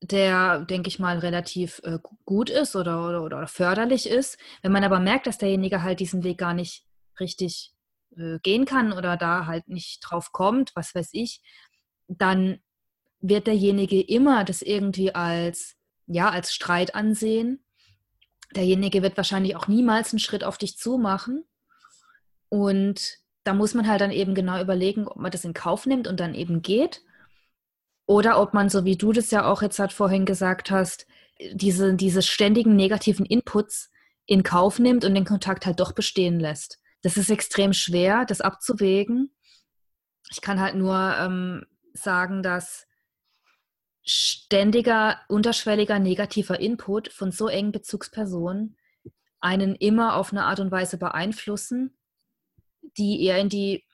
[0.00, 4.38] der, denke ich mal, relativ äh, gut ist oder, oder, oder, förderlich ist.
[4.62, 6.84] Wenn man aber merkt, dass derjenige halt diesen Weg gar nicht
[7.18, 7.72] richtig
[8.16, 11.42] äh, gehen kann oder da halt nicht drauf kommt, was weiß ich,
[12.06, 12.60] dann
[13.20, 15.74] wird derjenige immer das irgendwie als,
[16.06, 17.64] ja, als Streit ansehen
[18.54, 21.44] derjenige wird wahrscheinlich auch niemals einen Schritt auf dich zu machen.
[22.48, 26.08] Und da muss man halt dann eben genau überlegen, ob man das in Kauf nimmt
[26.08, 27.02] und dann eben geht.
[28.06, 31.06] Oder ob man, so wie du das ja auch jetzt halt vorhin gesagt hast,
[31.52, 33.90] diese, diese ständigen negativen Inputs
[34.26, 36.80] in Kauf nimmt und den Kontakt halt doch bestehen lässt.
[37.02, 39.34] Das ist extrem schwer, das abzuwägen.
[40.30, 42.87] Ich kann halt nur ähm, sagen, dass
[44.08, 48.76] ständiger, unterschwelliger negativer Input von so engen Bezugspersonen
[49.40, 51.96] einen immer auf eine Art und Weise beeinflussen,
[52.96, 53.84] die eher in die,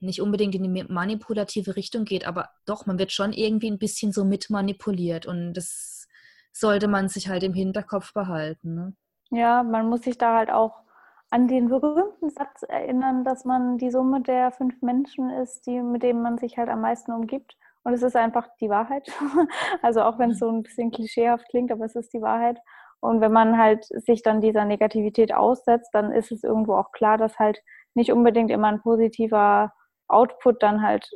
[0.00, 4.12] nicht unbedingt in die manipulative Richtung geht, aber doch, man wird schon irgendwie ein bisschen
[4.12, 6.08] so mitmanipuliert und das
[6.52, 8.74] sollte man sich halt im Hinterkopf behalten.
[8.74, 8.94] Ne?
[9.30, 10.84] Ja, man muss sich da halt auch
[11.30, 16.02] an den berühmten Satz erinnern, dass man die Summe der fünf Menschen ist, die, mit
[16.02, 17.56] denen man sich halt am meisten umgibt.
[17.84, 19.10] Und es ist einfach die Wahrheit.
[19.82, 22.58] Also auch wenn es so ein bisschen klischeehaft klingt, aber es ist die Wahrheit.
[23.00, 27.18] Und wenn man halt sich dann dieser Negativität aussetzt, dann ist es irgendwo auch klar,
[27.18, 27.60] dass halt
[27.94, 29.72] nicht unbedingt immer ein positiver
[30.08, 31.08] Output dann halt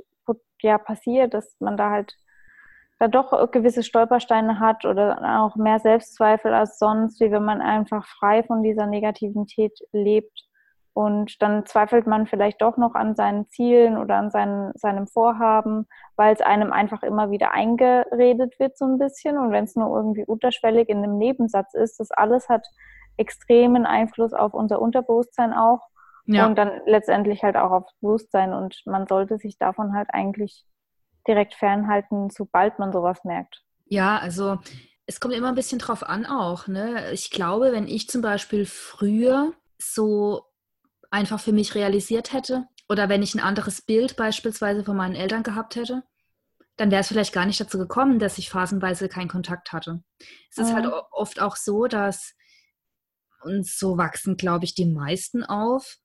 [0.63, 2.15] ja passiert, dass man da halt
[2.99, 8.05] da doch gewisse Stolpersteine hat oder auch mehr Selbstzweifel als sonst, wie wenn man einfach
[8.07, 10.48] frei von dieser Negativität lebt
[10.99, 15.87] Und dann zweifelt man vielleicht doch noch an seinen Zielen oder an seinen, seinem Vorhaben,
[16.17, 19.39] weil es einem einfach immer wieder eingeredet wird so ein bisschen.
[19.39, 22.67] Und wenn es nur irgendwie unterschwellig in einem Nebensatz ist, das alles hat
[23.17, 25.87] extremen Einfluss auf unser Unterbewusstsein auch.
[26.25, 26.47] Ja.
[26.47, 28.53] Und dann letztendlich halt auch aufs Bewusstsein.
[28.53, 30.65] Und man sollte sich davon halt eigentlich
[31.29, 33.63] direkt fernhalten, sobald man sowas merkt.
[33.87, 34.59] Ja, also
[35.07, 36.67] es kommt immer ein bisschen drauf an auch.
[36.67, 37.13] Ne?
[37.13, 40.48] Ich glaube, wenn ich zum Beispiel früher so
[41.11, 45.43] einfach für mich realisiert hätte oder wenn ich ein anderes Bild beispielsweise von meinen Eltern
[45.43, 46.03] gehabt hätte,
[46.77, 50.03] dann wäre es vielleicht gar nicht dazu gekommen, dass ich phasenweise keinen Kontakt hatte.
[50.51, 50.93] Es ist halt mhm.
[51.11, 52.35] oft auch so, dass
[53.43, 55.97] und so wachsen, glaube ich, die meisten auf,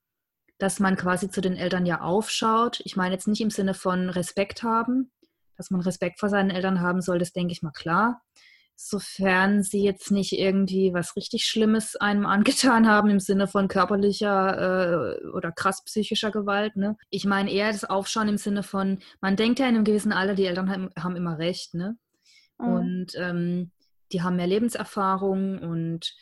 [0.58, 2.80] dass man quasi zu den Eltern ja aufschaut.
[2.84, 5.12] Ich meine jetzt nicht im Sinne von Respekt haben,
[5.56, 8.22] dass man Respekt vor seinen Eltern haben soll, das denke ich mal klar
[8.76, 15.18] sofern sie jetzt nicht irgendwie was richtig Schlimmes einem angetan haben im Sinne von körperlicher
[15.20, 16.76] äh, oder krass psychischer Gewalt.
[16.76, 16.96] Ne?
[17.10, 20.34] Ich meine eher das Aufschauen im Sinne von, man denkt ja in einem gewissen Alter,
[20.34, 21.74] die Eltern haben, haben immer recht.
[21.74, 21.96] Ne?
[22.58, 22.66] Mhm.
[22.66, 23.70] Und ähm,
[24.12, 26.14] die haben mehr Lebenserfahrung und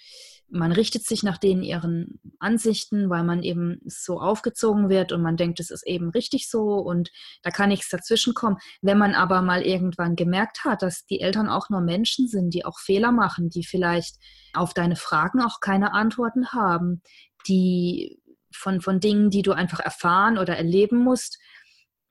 [0.53, 5.39] man richtet sich nach denen ihren Ansichten, weil man eben so aufgezogen wird und man
[5.39, 7.11] denkt, es ist eben richtig so und
[7.43, 8.59] da kann nichts dazwischen kommen.
[8.83, 12.67] Wenn man aber mal irgendwann gemerkt hat, dass die Eltern auch nur Menschen sind, die
[12.67, 14.17] auch Fehler machen, die vielleicht
[14.53, 17.01] auf deine Fragen auch keine Antworten haben,
[17.49, 18.21] die
[18.55, 21.39] von, von Dingen, die du einfach erfahren oder erleben musst,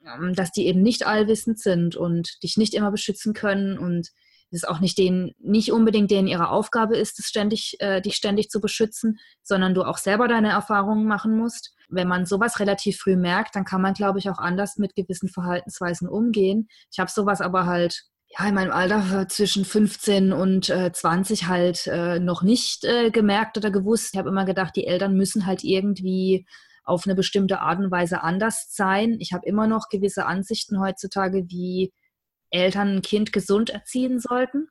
[0.04, 4.10] ähm, dass die eben nicht allwissend sind und dich nicht immer beschützen können und
[4.58, 8.50] es auch nicht denen, nicht unbedingt denen ihre Aufgabe ist, es ständig, äh, dich ständig
[8.50, 11.74] zu beschützen, sondern du auch selber deine Erfahrungen machen musst.
[11.90, 15.30] Wenn man sowas relativ früh merkt, dann kann man, glaube ich, auch anders mit gewissen
[15.30, 16.68] Verhaltensweisen umgehen.
[16.92, 18.04] Ich habe sowas aber halt
[18.38, 23.58] ja, in meinem Alter zwischen 15 und äh, 20 halt äh, noch nicht äh, gemerkt
[23.58, 24.12] oder gewusst.
[24.14, 26.46] Ich habe immer gedacht, die Eltern müssen halt irgendwie
[26.84, 29.18] auf eine bestimmte Art und Weise anders sein.
[29.20, 31.92] Ich habe immer noch gewisse Ansichten heutzutage, wie
[32.52, 34.68] Eltern ein Kind gesund erziehen sollten.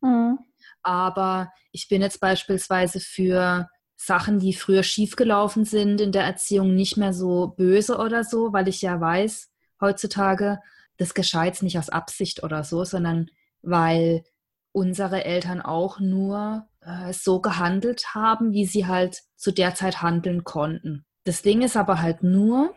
[0.00, 0.38] Mhm.
[0.82, 6.96] Aber ich bin jetzt beispielsweise für Sachen, die früher schiefgelaufen sind in der Erziehung, nicht
[6.96, 10.60] mehr so böse oder so, weil ich ja weiß, heutzutage,
[10.98, 13.30] das geschah jetzt nicht aus Absicht oder so, sondern
[13.62, 14.24] weil
[14.72, 20.44] unsere Eltern auch nur äh, so gehandelt haben, wie sie halt zu der Zeit handeln
[20.44, 21.04] konnten.
[21.24, 22.74] Das Ding ist aber halt nur,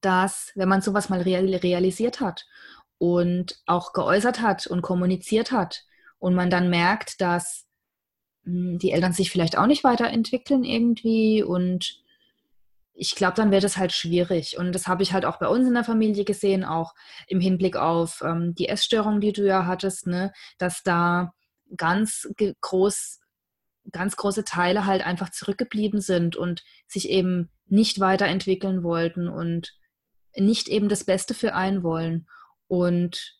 [0.00, 2.46] dass, wenn man sowas mal realisiert hat
[3.00, 5.84] und auch geäußert hat und kommuniziert hat
[6.18, 7.66] und man dann merkt, dass
[8.44, 12.02] hm, die Eltern sich vielleicht auch nicht weiterentwickeln irgendwie und
[12.92, 14.58] ich glaube, dann wird es halt schwierig.
[14.58, 16.94] Und das habe ich halt auch bei uns in der Familie gesehen, auch
[17.28, 21.32] im Hinblick auf ähm, die Essstörung, die du ja hattest, ne, dass da
[21.78, 22.28] ganz
[22.60, 23.20] groß,
[23.92, 29.72] ganz große Teile halt einfach zurückgeblieben sind und sich eben nicht weiterentwickeln wollten und
[30.36, 32.26] nicht eben das Beste für einen wollen
[32.70, 33.36] und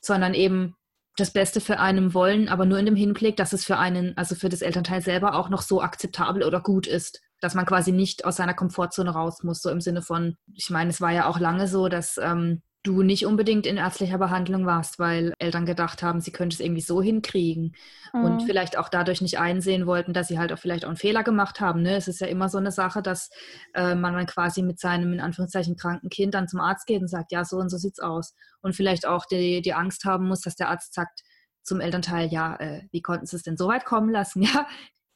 [0.00, 0.74] sondern eben
[1.16, 4.34] das Beste für einen wollen, aber nur in dem Hinblick, dass es für einen, also
[4.34, 8.24] für das Elternteil selber auch noch so akzeptabel oder gut ist, dass man quasi nicht
[8.24, 11.38] aus seiner Komfortzone raus muss, so im Sinne von, ich meine, es war ja auch
[11.38, 16.20] lange so, dass ähm, du nicht unbedingt in ärztlicher Behandlung warst, weil Eltern gedacht haben,
[16.20, 17.74] sie könnten es irgendwie so hinkriegen
[18.14, 18.24] mhm.
[18.24, 21.22] und vielleicht auch dadurch nicht einsehen wollten, dass sie halt auch vielleicht auch einen Fehler
[21.22, 21.82] gemacht haben.
[21.82, 21.96] Ne?
[21.96, 23.30] Es ist ja immer so eine Sache, dass
[23.74, 27.08] äh, man dann quasi mit seinem in Anführungszeichen kranken Kind dann zum Arzt geht und
[27.08, 28.34] sagt, ja, so und so sieht's aus.
[28.62, 31.22] Und vielleicht auch die, die Angst haben muss, dass der Arzt sagt
[31.62, 34.42] zum Elternteil, ja, äh, wie konnten sie es denn so weit kommen lassen?
[34.54, 34.66] Ja,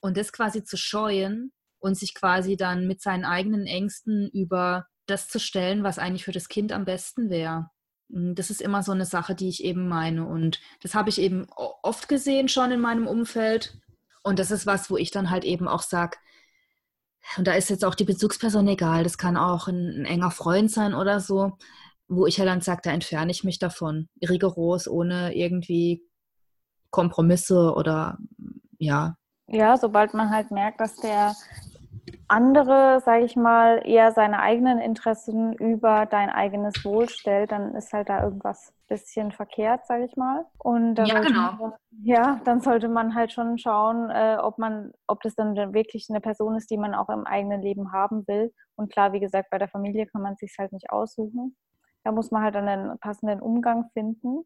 [0.00, 5.28] und das quasi zu scheuen und sich quasi dann mit seinen eigenen Ängsten über das
[5.28, 7.70] zu stellen, was eigentlich für das Kind am besten wäre.
[8.10, 10.26] Hm, das ist immer so eine Sache, die ich eben meine.
[10.26, 11.46] Und das habe ich eben
[11.82, 13.78] oft gesehen schon in meinem Umfeld.
[14.22, 16.16] Und das ist was, wo ich dann halt eben auch sage,
[17.38, 20.70] und da ist jetzt auch die Bezugsperson egal, das kann auch ein, ein enger Freund
[20.70, 21.52] sein oder so,
[22.06, 26.04] wo ich ja dann sage, da entferne ich mich davon, rigoros, ohne irgendwie
[26.90, 28.18] Kompromisse oder
[28.78, 29.16] ja.
[29.48, 31.34] Ja, sobald man halt merkt, dass der
[32.28, 37.92] andere, sage ich mal, eher seine eigenen Interessen über dein eigenes Wohl stellt, dann ist
[37.92, 40.44] halt da irgendwas bisschen verkehrt, sage ich mal.
[40.58, 41.52] Und ja, genau.
[41.52, 46.06] Man, ja, dann sollte man halt schon schauen, äh, ob man, ob das dann wirklich
[46.10, 48.52] eine Person ist, die man auch im eigenen Leben haben will.
[48.76, 51.56] Und klar, wie gesagt, bei der Familie kann man sich halt nicht aussuchen.
[52.04, 54.44] Da muss man halt einen passenden Umgang finden.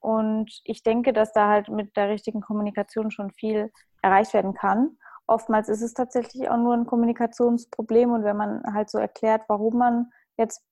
[0.00, 3.70] Und ich denke, dass da halt mit der richtigen Kommunikation schon viel
[4.02, 8.90] erreicht werden kann oftmals ist es tatsächlich auch nur ein Kommunikationsproblem und wenn man halt
[8.90, 10.62] so erklärt, warum man jetzt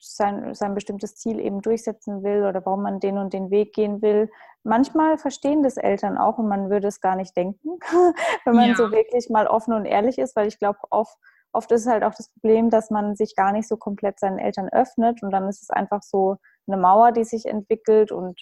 [0.00, 4.02] sein, sein bestimmtes Ziel eben durchsetzen will oder warum man den und den Weg gehen
[4.02, 4.30] will.
[4.62, 7.78] Manchmal verstehen das Eltern auch und man würde es gar nicht denken,
[8.44, 8.74] wenn man ja.
[8.74, 11.16] so wirklich mal offen und ehrlich ist, weil ich glaube, oft,
[11.52, 14.68] oft ist halt auch das Problem, dass man sich gar nicht so komplett seinen Eltern
[14.68, 18.38] öffnet und dann ist es einfach so eine Mauer, die sich entwickelt und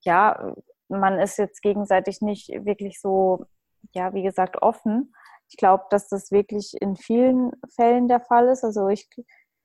[0.00, 0.54] ja,
[0.88, 3.46] man ist jetzt gegenseitig nicht wirklich so,
[3.92, 5.14] ja, wie gesagt, offen.
[5.48, 8.64] Ich glaube, dass das wirklich in vielen Fällen der Fall ist.
[8.64, 9.08] Also ich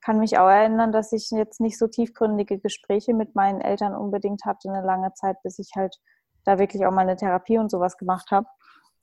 [0.01, 4.45] kann mich auch erinnern, dass ich jetzt nicht so tiefgründige Gespräche mit meinen Eltern unbedingt
[4.45, 5.95] hatte eine lange Zeit, bis ich halt
[6.45, 8.47] da wirklich auch mal eine Therapie und sowas gemacht habe.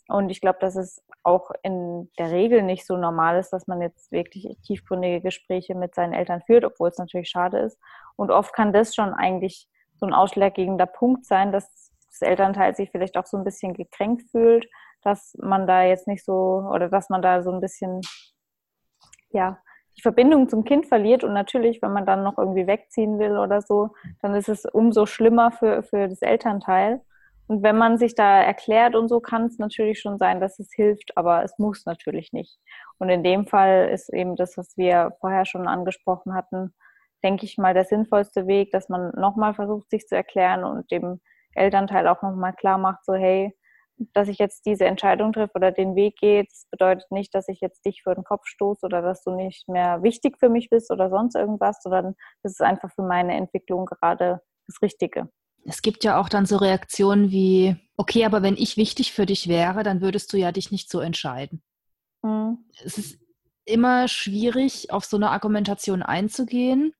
[0.08, 3.82] Und ich glaube, dass es auch in der Regel nicht so normal ist, dass man
[3.82, 7.78] jetzt wirklich tiefgründige Gespräche mit seinen Eltern führt, obwohl es natürlich schade ist.
[8.14, 12.90] Und oft kann das schon eigentlich so ein ausschlaggebender Punkt sein, dass das Elternteil sich
[12.90, 14.66] vielleicht auch so ein bisschen gekränkt fühlt,
[15.06, 18.00] dass man da jetzt nicht so oder dass man da so ein bisschen
[19.30, 19.58] ja
[19.96, 23.62] die Verbindung zum Kind verliert und natürlich, wenn man dann noch irgendwie wegziehen will oder
[23.62, 23.90] so,
[24.20, 27.00] dann ist es umso schlimmer für, für das Elternteil.
[27.46, 30.70] Und wenn man sich da erklärt und so, kann es natürlich schon sein, dass es
[30.74, 32.58] hilft, aber es muss natürlich nicht.
[32.98, 36.74] Und in dem Fall ist eben das, was wir vorher schon angesprochen hatten,
[37.22, 41.20] denke ich mal, der sinnvollste Weg, dass man nochmal versucht, sich zu erklären und dem
[41.54, 43.56] Elternteil auch nochmal klar macht, so hey,
[43.98, 47.60] dass ich jetzt diese Entscheidung treffe oder den Weg gehe, das bedeutet nicht, dass ich
[47.60, 50.90] jetzt dich vor den Kopf stoße oder dass du nicht mehr wichtig für mich bist
[50.90, 55.28] oder sonst irgendwas, sondern das ist einfach für meine Entwicklung gerade das Richtige.
[55.64, 59.48] Es gibt ja auch dann so Reaktionen wie, okay, aber wenn ich wichtig für dich
[59.48, 61.62] wäre, dann würdest du ja dich nicht so entscheiden.
[62.22, 62.58] Mhm.
[62.84, 63.18] Es ist
[63.64, 66.94] immer schwierig, auf so eine Argumentation einzugehen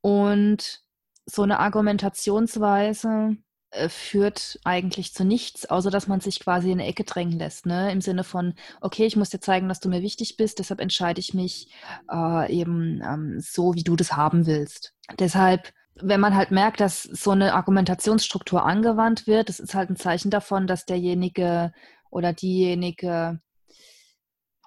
[0.00, 0.82] und
[1.26, 3.36] so eine Argumentationsweise
[3.74, 7.66] äh, führt eigentlich zu nichts, außer dass man sich quasi in eine Ecke drängen lässt.
[7.66, 7.90] Ne?
[7.92, 11.20] Im Sinne von, okay, ich muss dir zeigen, dass du mir wichtig bist, deshalb entscheide
[11.20, 11.68] ich mich
[12.10, 14.94] äh, eben ähm, so, wie du das haben willst.
[15.18, 19.96] Deshalb, wenn man halt merkt, dass so eine Argumentationsstruktur angewandt wird, das ist halt ein
[19.96, 21.72] Zeichen davon, dass derjenige
[22.10, 23.40] oder diejenige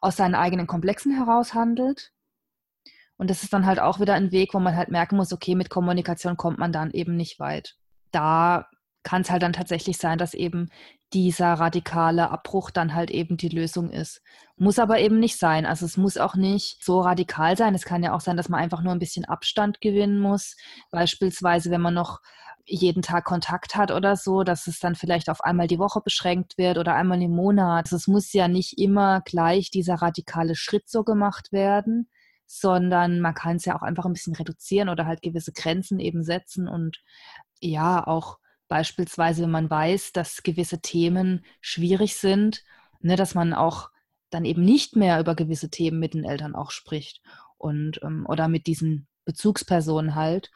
[0.02, 2.12] aus seinen eigenen Komplexen heraus handelt.
[3.18, 5.56] Und das ist dann halt auch wieder ein Weg, wo man halt merken muss, okay,
[5.56, 7.76] mit Kommunikation kommt man dann eben nicht weit.
[8.12, 8.68] Da
[9.08, 10.70] kann es halt dann tatsächlich sein, dass eben
[11.14, 14.22] dieser radikale Abbruch dann halt eben die Lösung ist.
[14.58, 15.66] Muss aber eben nicht sein.
[15.66, 17.74] Also es muss auch nicht so radikal sein.
[17.74, 20.58] Es kann ja auch sein, dass man einfach nur ein bisschen Abstand gewinnen muss.
[20.92, 22.20] Beispielsweise, wenn man noch
[22.66, 26.58] jeden Tag Kontakt hat oder so, dass es dann vielleicht auf einmal die Woche beschränkt
[26.58, 27.86] wird oder einmal im Monat.
[27.86, 32.10] Also es muss ja nicht immer gleich dieser radikale Schritt so gemacht werden,
[32.46, 36.24] sondern man kann es ja auch einfach ein bisschen reduzieren oder halt gewisse Grenzen eben
[36.24, 36.98] setzen und
[37.62, 42.64] ja, auch Beispielsweise, wenn man weiß, dass gewisse Themen schwierig sind,
[43.00, 43.90] ne, dass man auch
[44.30, 47.22] dann eben nicht mehr über gewisse Themen mit den Eltern auch spricht
[47.58, 50.52] und ähm, oder mit diesen Bezugspersonen halt.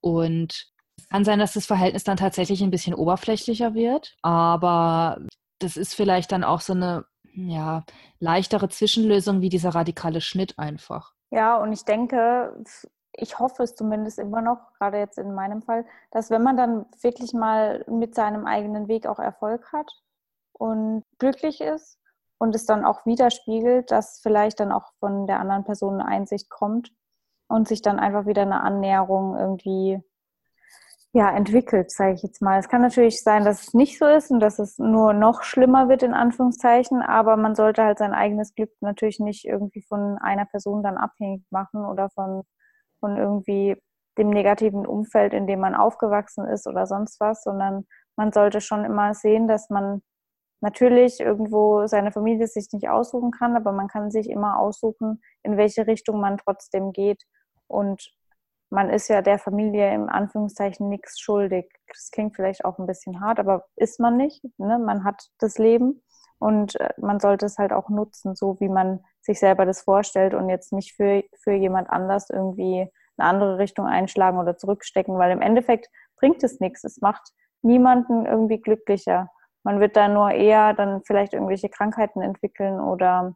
[0.00, 5.20] Und es kann sein, dass das Verhältnis dann tatsächlich ein bisschen oberflächlicher wird, aber
[5.58, 7.84] das ist vielleicht dann auch so eine ja,
[8.18, 11.12] leichtere Zwischenlösung wie dieser radikale Schnitt einfach.
[11.30, 12.56] Ja, und ich denke,
[13.16, 16.86] ich hoffe es zumindest immer noch, gerade jetzt in meinem Fall, dass wenn man dann
[17.00, 19.90] wirklich mal mit seinem eigenen Weg auch Erfolg hat
[20.52, 21.98] und glücklich ist
[22.38, 26.50] und es dann auch widerspiegelt, dass vielleicht dann auch von der anderen Person eine Einsicht
[26.50, 26.92] kommt
[27.48, 30.02] und sich dann einfach wieder eine Annäherung irgendwie
[31.12, 32.58] ja, entwickelt, sage ich jetzt mal.
[32.58, 35.88] Es kann natürlich sein, dass es nicht so ist und dass es nur noch schlimmer
[35.88, 40.44] wird, in Anführungszeichen, aber man sollte halt sein eigenes Glück natürlich nicht irgendwie von einer
[40.44, 42.42] Person dann abhängig machen oder von
[43.00, 43.76] von irgendwie
[44.18, 48.84] dem negativen Umfeld, in dem man aufgewachsen ist oder sonst was, sondern man sollte schon
[48.84, 50.02] immer sehen, dass man
[50.60, 55.56] natürlich irgendwo seine Familie sich nicht aussuchen kann, aber man kann sich immer aussuchen, in
[55.56, 57.22] welche Richtung man trotzdem geht.
[57.66, 58.10] Und
[58.70, 61.70] man ist ja der Familie im Anführungszeichen nichts schuldig.
[61.88, 64.42] Das klingt vielleicht auch ein bisschen hart, aber ist man nicht.
[64.58, 64.78] Ne?
[64.78, 66.02] Man hat das Leben
[66.38, 70.34] und äh, man sollte es halt auch nutzen, so wie man sich selber das vorstellt
[70.34, 75.30] und jetzt nicht für, für jemand anders irgendwie eine andere Richtung einschlagen oder zurückstecken, weil
[75.32, 76.84] im Endeffekt bringt es nichts.
[76.84, 79.28] Es macht niemanden irgendwie glücklicher.
[79.62, 83.34] Man wird da nur eher dann vielleicht irgendwelche Krankheiten entwickeln oder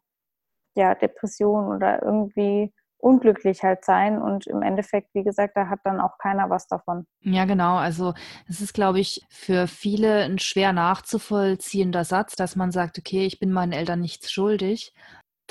[0.76, 2.72] ja, Depressionen oder irgendwie
[3.02, 7.06] unglücklich halt sein und im Endeffekt, wie gesagt, da hat dann auch keiner was davon.
[7.20, 7.76] Ja, genau.
[7.76, 8.12] Also
[8.46, 13.40] es ist, glaube ich, für viele ein schwer nachzuvollziehender Satz, dass man sagt, okay, ich
[13.40, 14.92] bin meinen Eltern nichts schuldig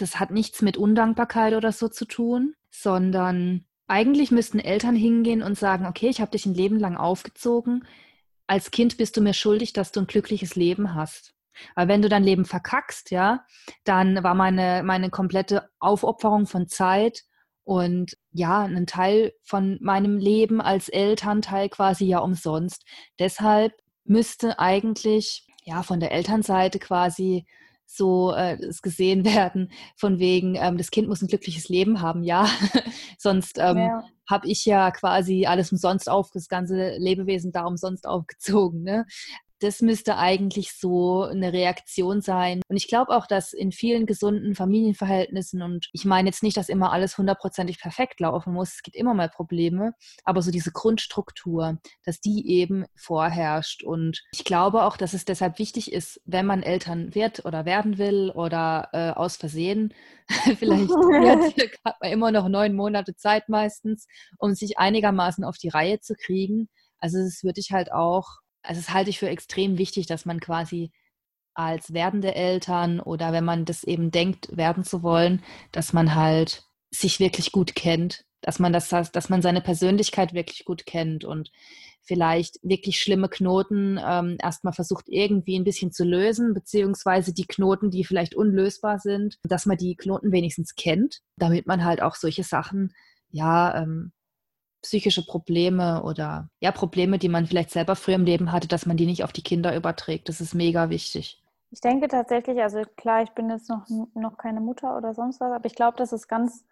[0.02, 5.58] das hat nichts mit Undankbarkeit oder so zu tun, sondern eigentlich müssten Eltern hingehen und
[5.58, 7.86] sagen, okay, ich habe dich ein Leben lang aufgezogen.
[8.48, 11.34] Als Kind bist du mir schuldig, dass du ein glückliches Leben hast.
[11.76, 13.46] Aber wenn du dein Leben verkackst, ja,
[13.84, 17.24] dann war meine, meine komplette Aufopferung von Zeit
[17.64, 22.86] und ja, ein Teil von meinem Leben als Elternteil quasi ja umsonst.
[23.20, 23.74] Deshalb
[24.06, 27.46] müsste eigentlich ja von der Elternseite quasi
[27.90, 32.48] so äh, gesehen werden, von wegen, ähm, das Kind muss ein glückliches Leben haben, ja.
[33.18, 34.04] Sonst ähm, ja.
[34.30, 38.84] habe ich ja quasi alles umsonst auf, das ganze Lebewesen da umsonst aufgezogen.
[38.84, 39.06] Ne?
[39.60, 42.62] Das müsste eigentlich so eine Reaktion sein.
[42.68, 46.70] Und ich glaube auch, dass in vielen gesunden Familienverhältnissen, und ich meine jetzt nicht, dass
[46.70, 49.94] immer alles hundertprozentig perfekt laufen muss, es gibt immer mal Probleme,
[50.24, 53.84] aber so diese Grundstruktur, dass die eben vorherrscht.
[53.84, 57.98] Und ich glaube auch, dass es deshalb wichtig ist, wenn man Eltern wird oder werden
[57.98, 59.94] will oder äh, aus Versehen,
[60.58, 60.90] vielleicht
[61.86, 64.08] hat man immer noch neun Monate Zeit meistens,
[64.38, 66.70] um sich einigermaßen auf die Reihe zu kriegen.
[67.00, 70.40] Also es würde ich halt auch also das halte ich für extrem wichtig, dass man
[70.40, 70.92] quasi
[71.54, 76.64] als werdende Eltern oder wenn man das eben denkt, werden zu wollen, dass man halt
[76.92, 81.52] sich wirklich gut kennt, dass man das, dass man seine Persönlichkeit wirklich gut kennt und
[82.02, 87.92] vielleicht wirklich schlimme Knoten ähm, erstmal versucht irgendwie ein bisschen zu lösen, beziehungsweise die Knoten,
[87.92, 92.44] die vielleicht unlösbar sind, dass man die Knoten wenigstens kennt, damit man halt auch solche
[92.44, 92.94] Sachen
[93.32, 94.12] ja ähm,
[94.82, 98.98] psychische Probleme oder ja, Probleme, die man vielleicht selber früher im Leben hatte, dass man
[98.98, 100.30] die nicht auf die Kinder überträgt.
[100.30, 101.44] Das ist mega wichtig.
[101.72, 105.52] Ich denke tatsächlich, also klar, ich bin jetzt noch, noch keine Mutter oder sonst was,
[105.52, 106.66] aber ich glaube, dass es ganz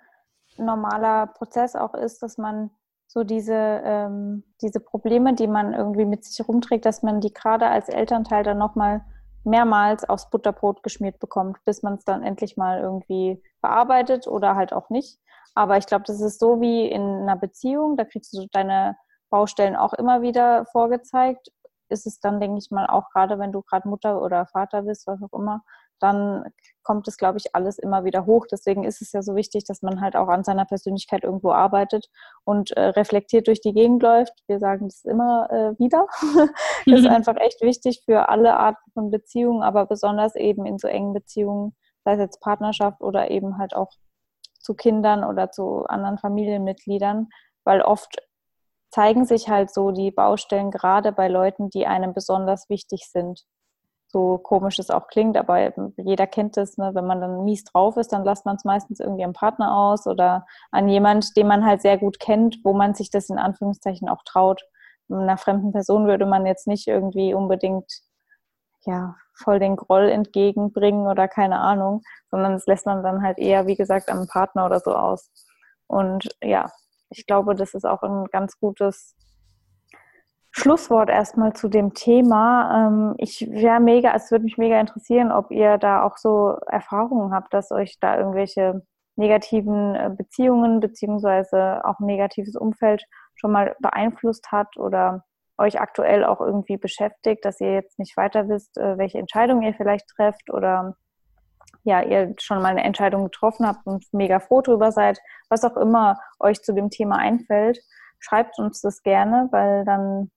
[0.57, 2.71] normaler Prozess auch ist, dass man
[3.05, 7.67] so diese, ähm, diese Probleme, die man irgendwie mit sich rumträgt, dass man die gerade
[7.67, 9.01] als Elternteil dann nochmal
[9.43, 14.73] mehrmals aufs Butterbrot geschmiert bekommt, bis man es dann endlich mal irgendwie bearbeitet oder halt
[14.73, 15.19] auch nicht.
[15.55, 18.95] Aber ich glaube, das ist so wie in einer Beziehung, da kriegst du deine
[19.29, 21.51] Baustellen auch immer wieder vorgezeigt.
[21.89, 25.07] Ist es dann, denke ich mal, auch gerade, wenn du gerade Mutter oder Vater bist,
[25.07, 25.63] was auch immer,
[25.99, 26.45] dann
[26.83, 28.45] kommt es, glaube ich, alles immer wieder hoch.
[28.49, 32.09] Deswegen ist es ja so wichtig, dass man halt auch an seiner Persönlichkeit irgendwo arbeitet
[32.45, 34.33] und äh, reflektiert durch die Gegend läuft.
[34.47, 36.07] Wir sagen das immer äh, wieder.
[36.85, 40.87] das ist einfach echt wichtig für alle Arten von Beziehungen, aber besonders eben in so
[40.87, 43.91] engen Beziehungen, sei es jetzt Partnerschaft oder eben halt auch
[44.59, 47.29] zu Kindern oder zu anderen Familienmitgliedern,
[47.63, 48.17] weil oft
[48.89, 53.43] zeigen sich halt so die Baustellen gerade bei Leuten, die einem besonders wichtig sind.
[54.09, 56.91] So komisch es auch klingt, aber jeder kennt es, ne?
[56.93, 60.07] wenn man dann mies drauf ist, dann lässt man es meistens irgendwie am Partner aus
[60.07, 64.07] oder an jemand, den man halt sehr gut kennt, wo man sich das in Anführungszeichen
[64.07, 64.63] auch traut.
[65.09, 68.01] Einer fremden Person würde man jetzt nicht irgendwie unbedingt
[68.87, 73.67] ja, voll den Groll entgegenbringen oder keine Ahnung, sondern das lässt man dann halt eher,
[73.67, 75.29] wie gesagt, am Partner oder so aus.
[75.87, 76.71] Und ja,
[77.09, 79.15] ich glaube, das ist auch ein ganz gutes
[80.51, 82.87] Schlusswort erstmal zu dem Thema.
[82.87, 87.33] Ähm, ich wäre mega, es würde mich mega interessieren, ob ihr da auch so Erfahrungen
[87.33, 88.81] habt, dass euch da irgendwelche
[89.17, 93.03] negativen äh, Beziehungen beziehungsweise auch ein negatives Umfeld
[93.35, 95.25] schon mal beeinflusst hat oder
[95.57, 99.73] euch aktuell auch irgendwie beschäftigt, dass ihr jetzt nicht weiter wisst, äh, welche Entscheidung ihr
[99.73, 100.95] vielleicht trefft oder
[101.83, 105.77] ja, ihr schon mal eine Entscheidung getroffen habt und mega froh drüber seid, was auch
[105.77, 107.79] immer euch zu dem Thema einfällt,
[108.19, 110.29] schreibt uns das gerne, weil dann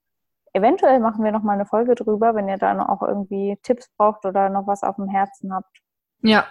[0.53, 4.25] eventuell machen wir noch mal eine Folge drüber, wenn ihr dann auch irgendwie Tipps braucht
[4.25, 5.79] oder noch was auf dem Herzen habt.
[6.23, 6.47] Ja,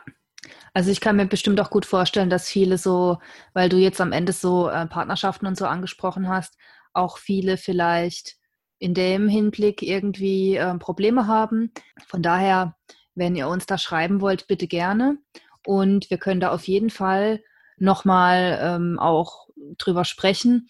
[0.74, 3.20] also ich kann mir bestimmt auch gut vorstellen, dass viele so,
[3.53, 6.57] weil du jetzt am Ende so äh, Partnerschaften und so angesprochen hast,
[6.93, 8.39] auch viele vielleicht
[8.80, 11.71] in dem Hinblick irgendwie äh, Probleme haben.
[12.07, 12.75] Von daher,
[13.13, 15.17] wenn ihr uns da schreiben wollt, bitte gerne.
[15.65, 17.43] Und wir können da auf jeden Fall
[17.77, 20.69] nochmal ähm, auch drüber sprechen.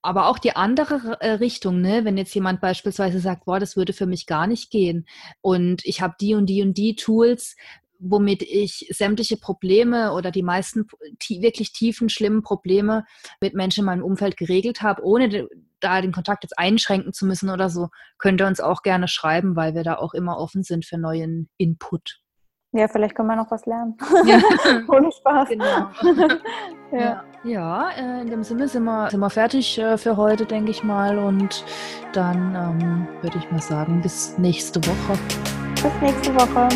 [0.00, 2.04] Aber auch die andere äh, Richtung, ne?
[2.04, 5.06] wenn jetzt jemand beispielsweise sagt, boah, das würde für mich gar nicht gehen
[5.40, 7.56] und ich habe die und die und die Tools,
[7.98, 10.86] womit ich sämtliche Probleme oder die meisten
[11.28, 13.04] wirklich tiefen, schlimmen Probleme
[13.40, 15.48] mit Menschen in meinem Umfeld geregelt habe, ohne
[15.80, 19.56] da den Kontakt jetzt einschränken zu müssen oder so, könnt ihr uns auch gerne schreiben,
[19.56, 22.20] weil wir da auch immer offen sind für neuen Input.
[22.72, 23.96] Ja, vielleicht können wir noch was lernen.
[24.26, 24.40] Ja.
[24.88, 25.48] Ohne Spaß.
[25.48, 25.88] Genau.
[26.92, 30.70] ja, ja äh, in dem Sinne sind wir, sind wir fertig äh, für heute, denke
[30.70, 31.16] ich mal.
[31.18, 31.64] Und
[32.12, 35.18] dann ähm, würde ich mal sagen, bis nächste Woche.
[35.82, 36.68] Bis nächste Woche.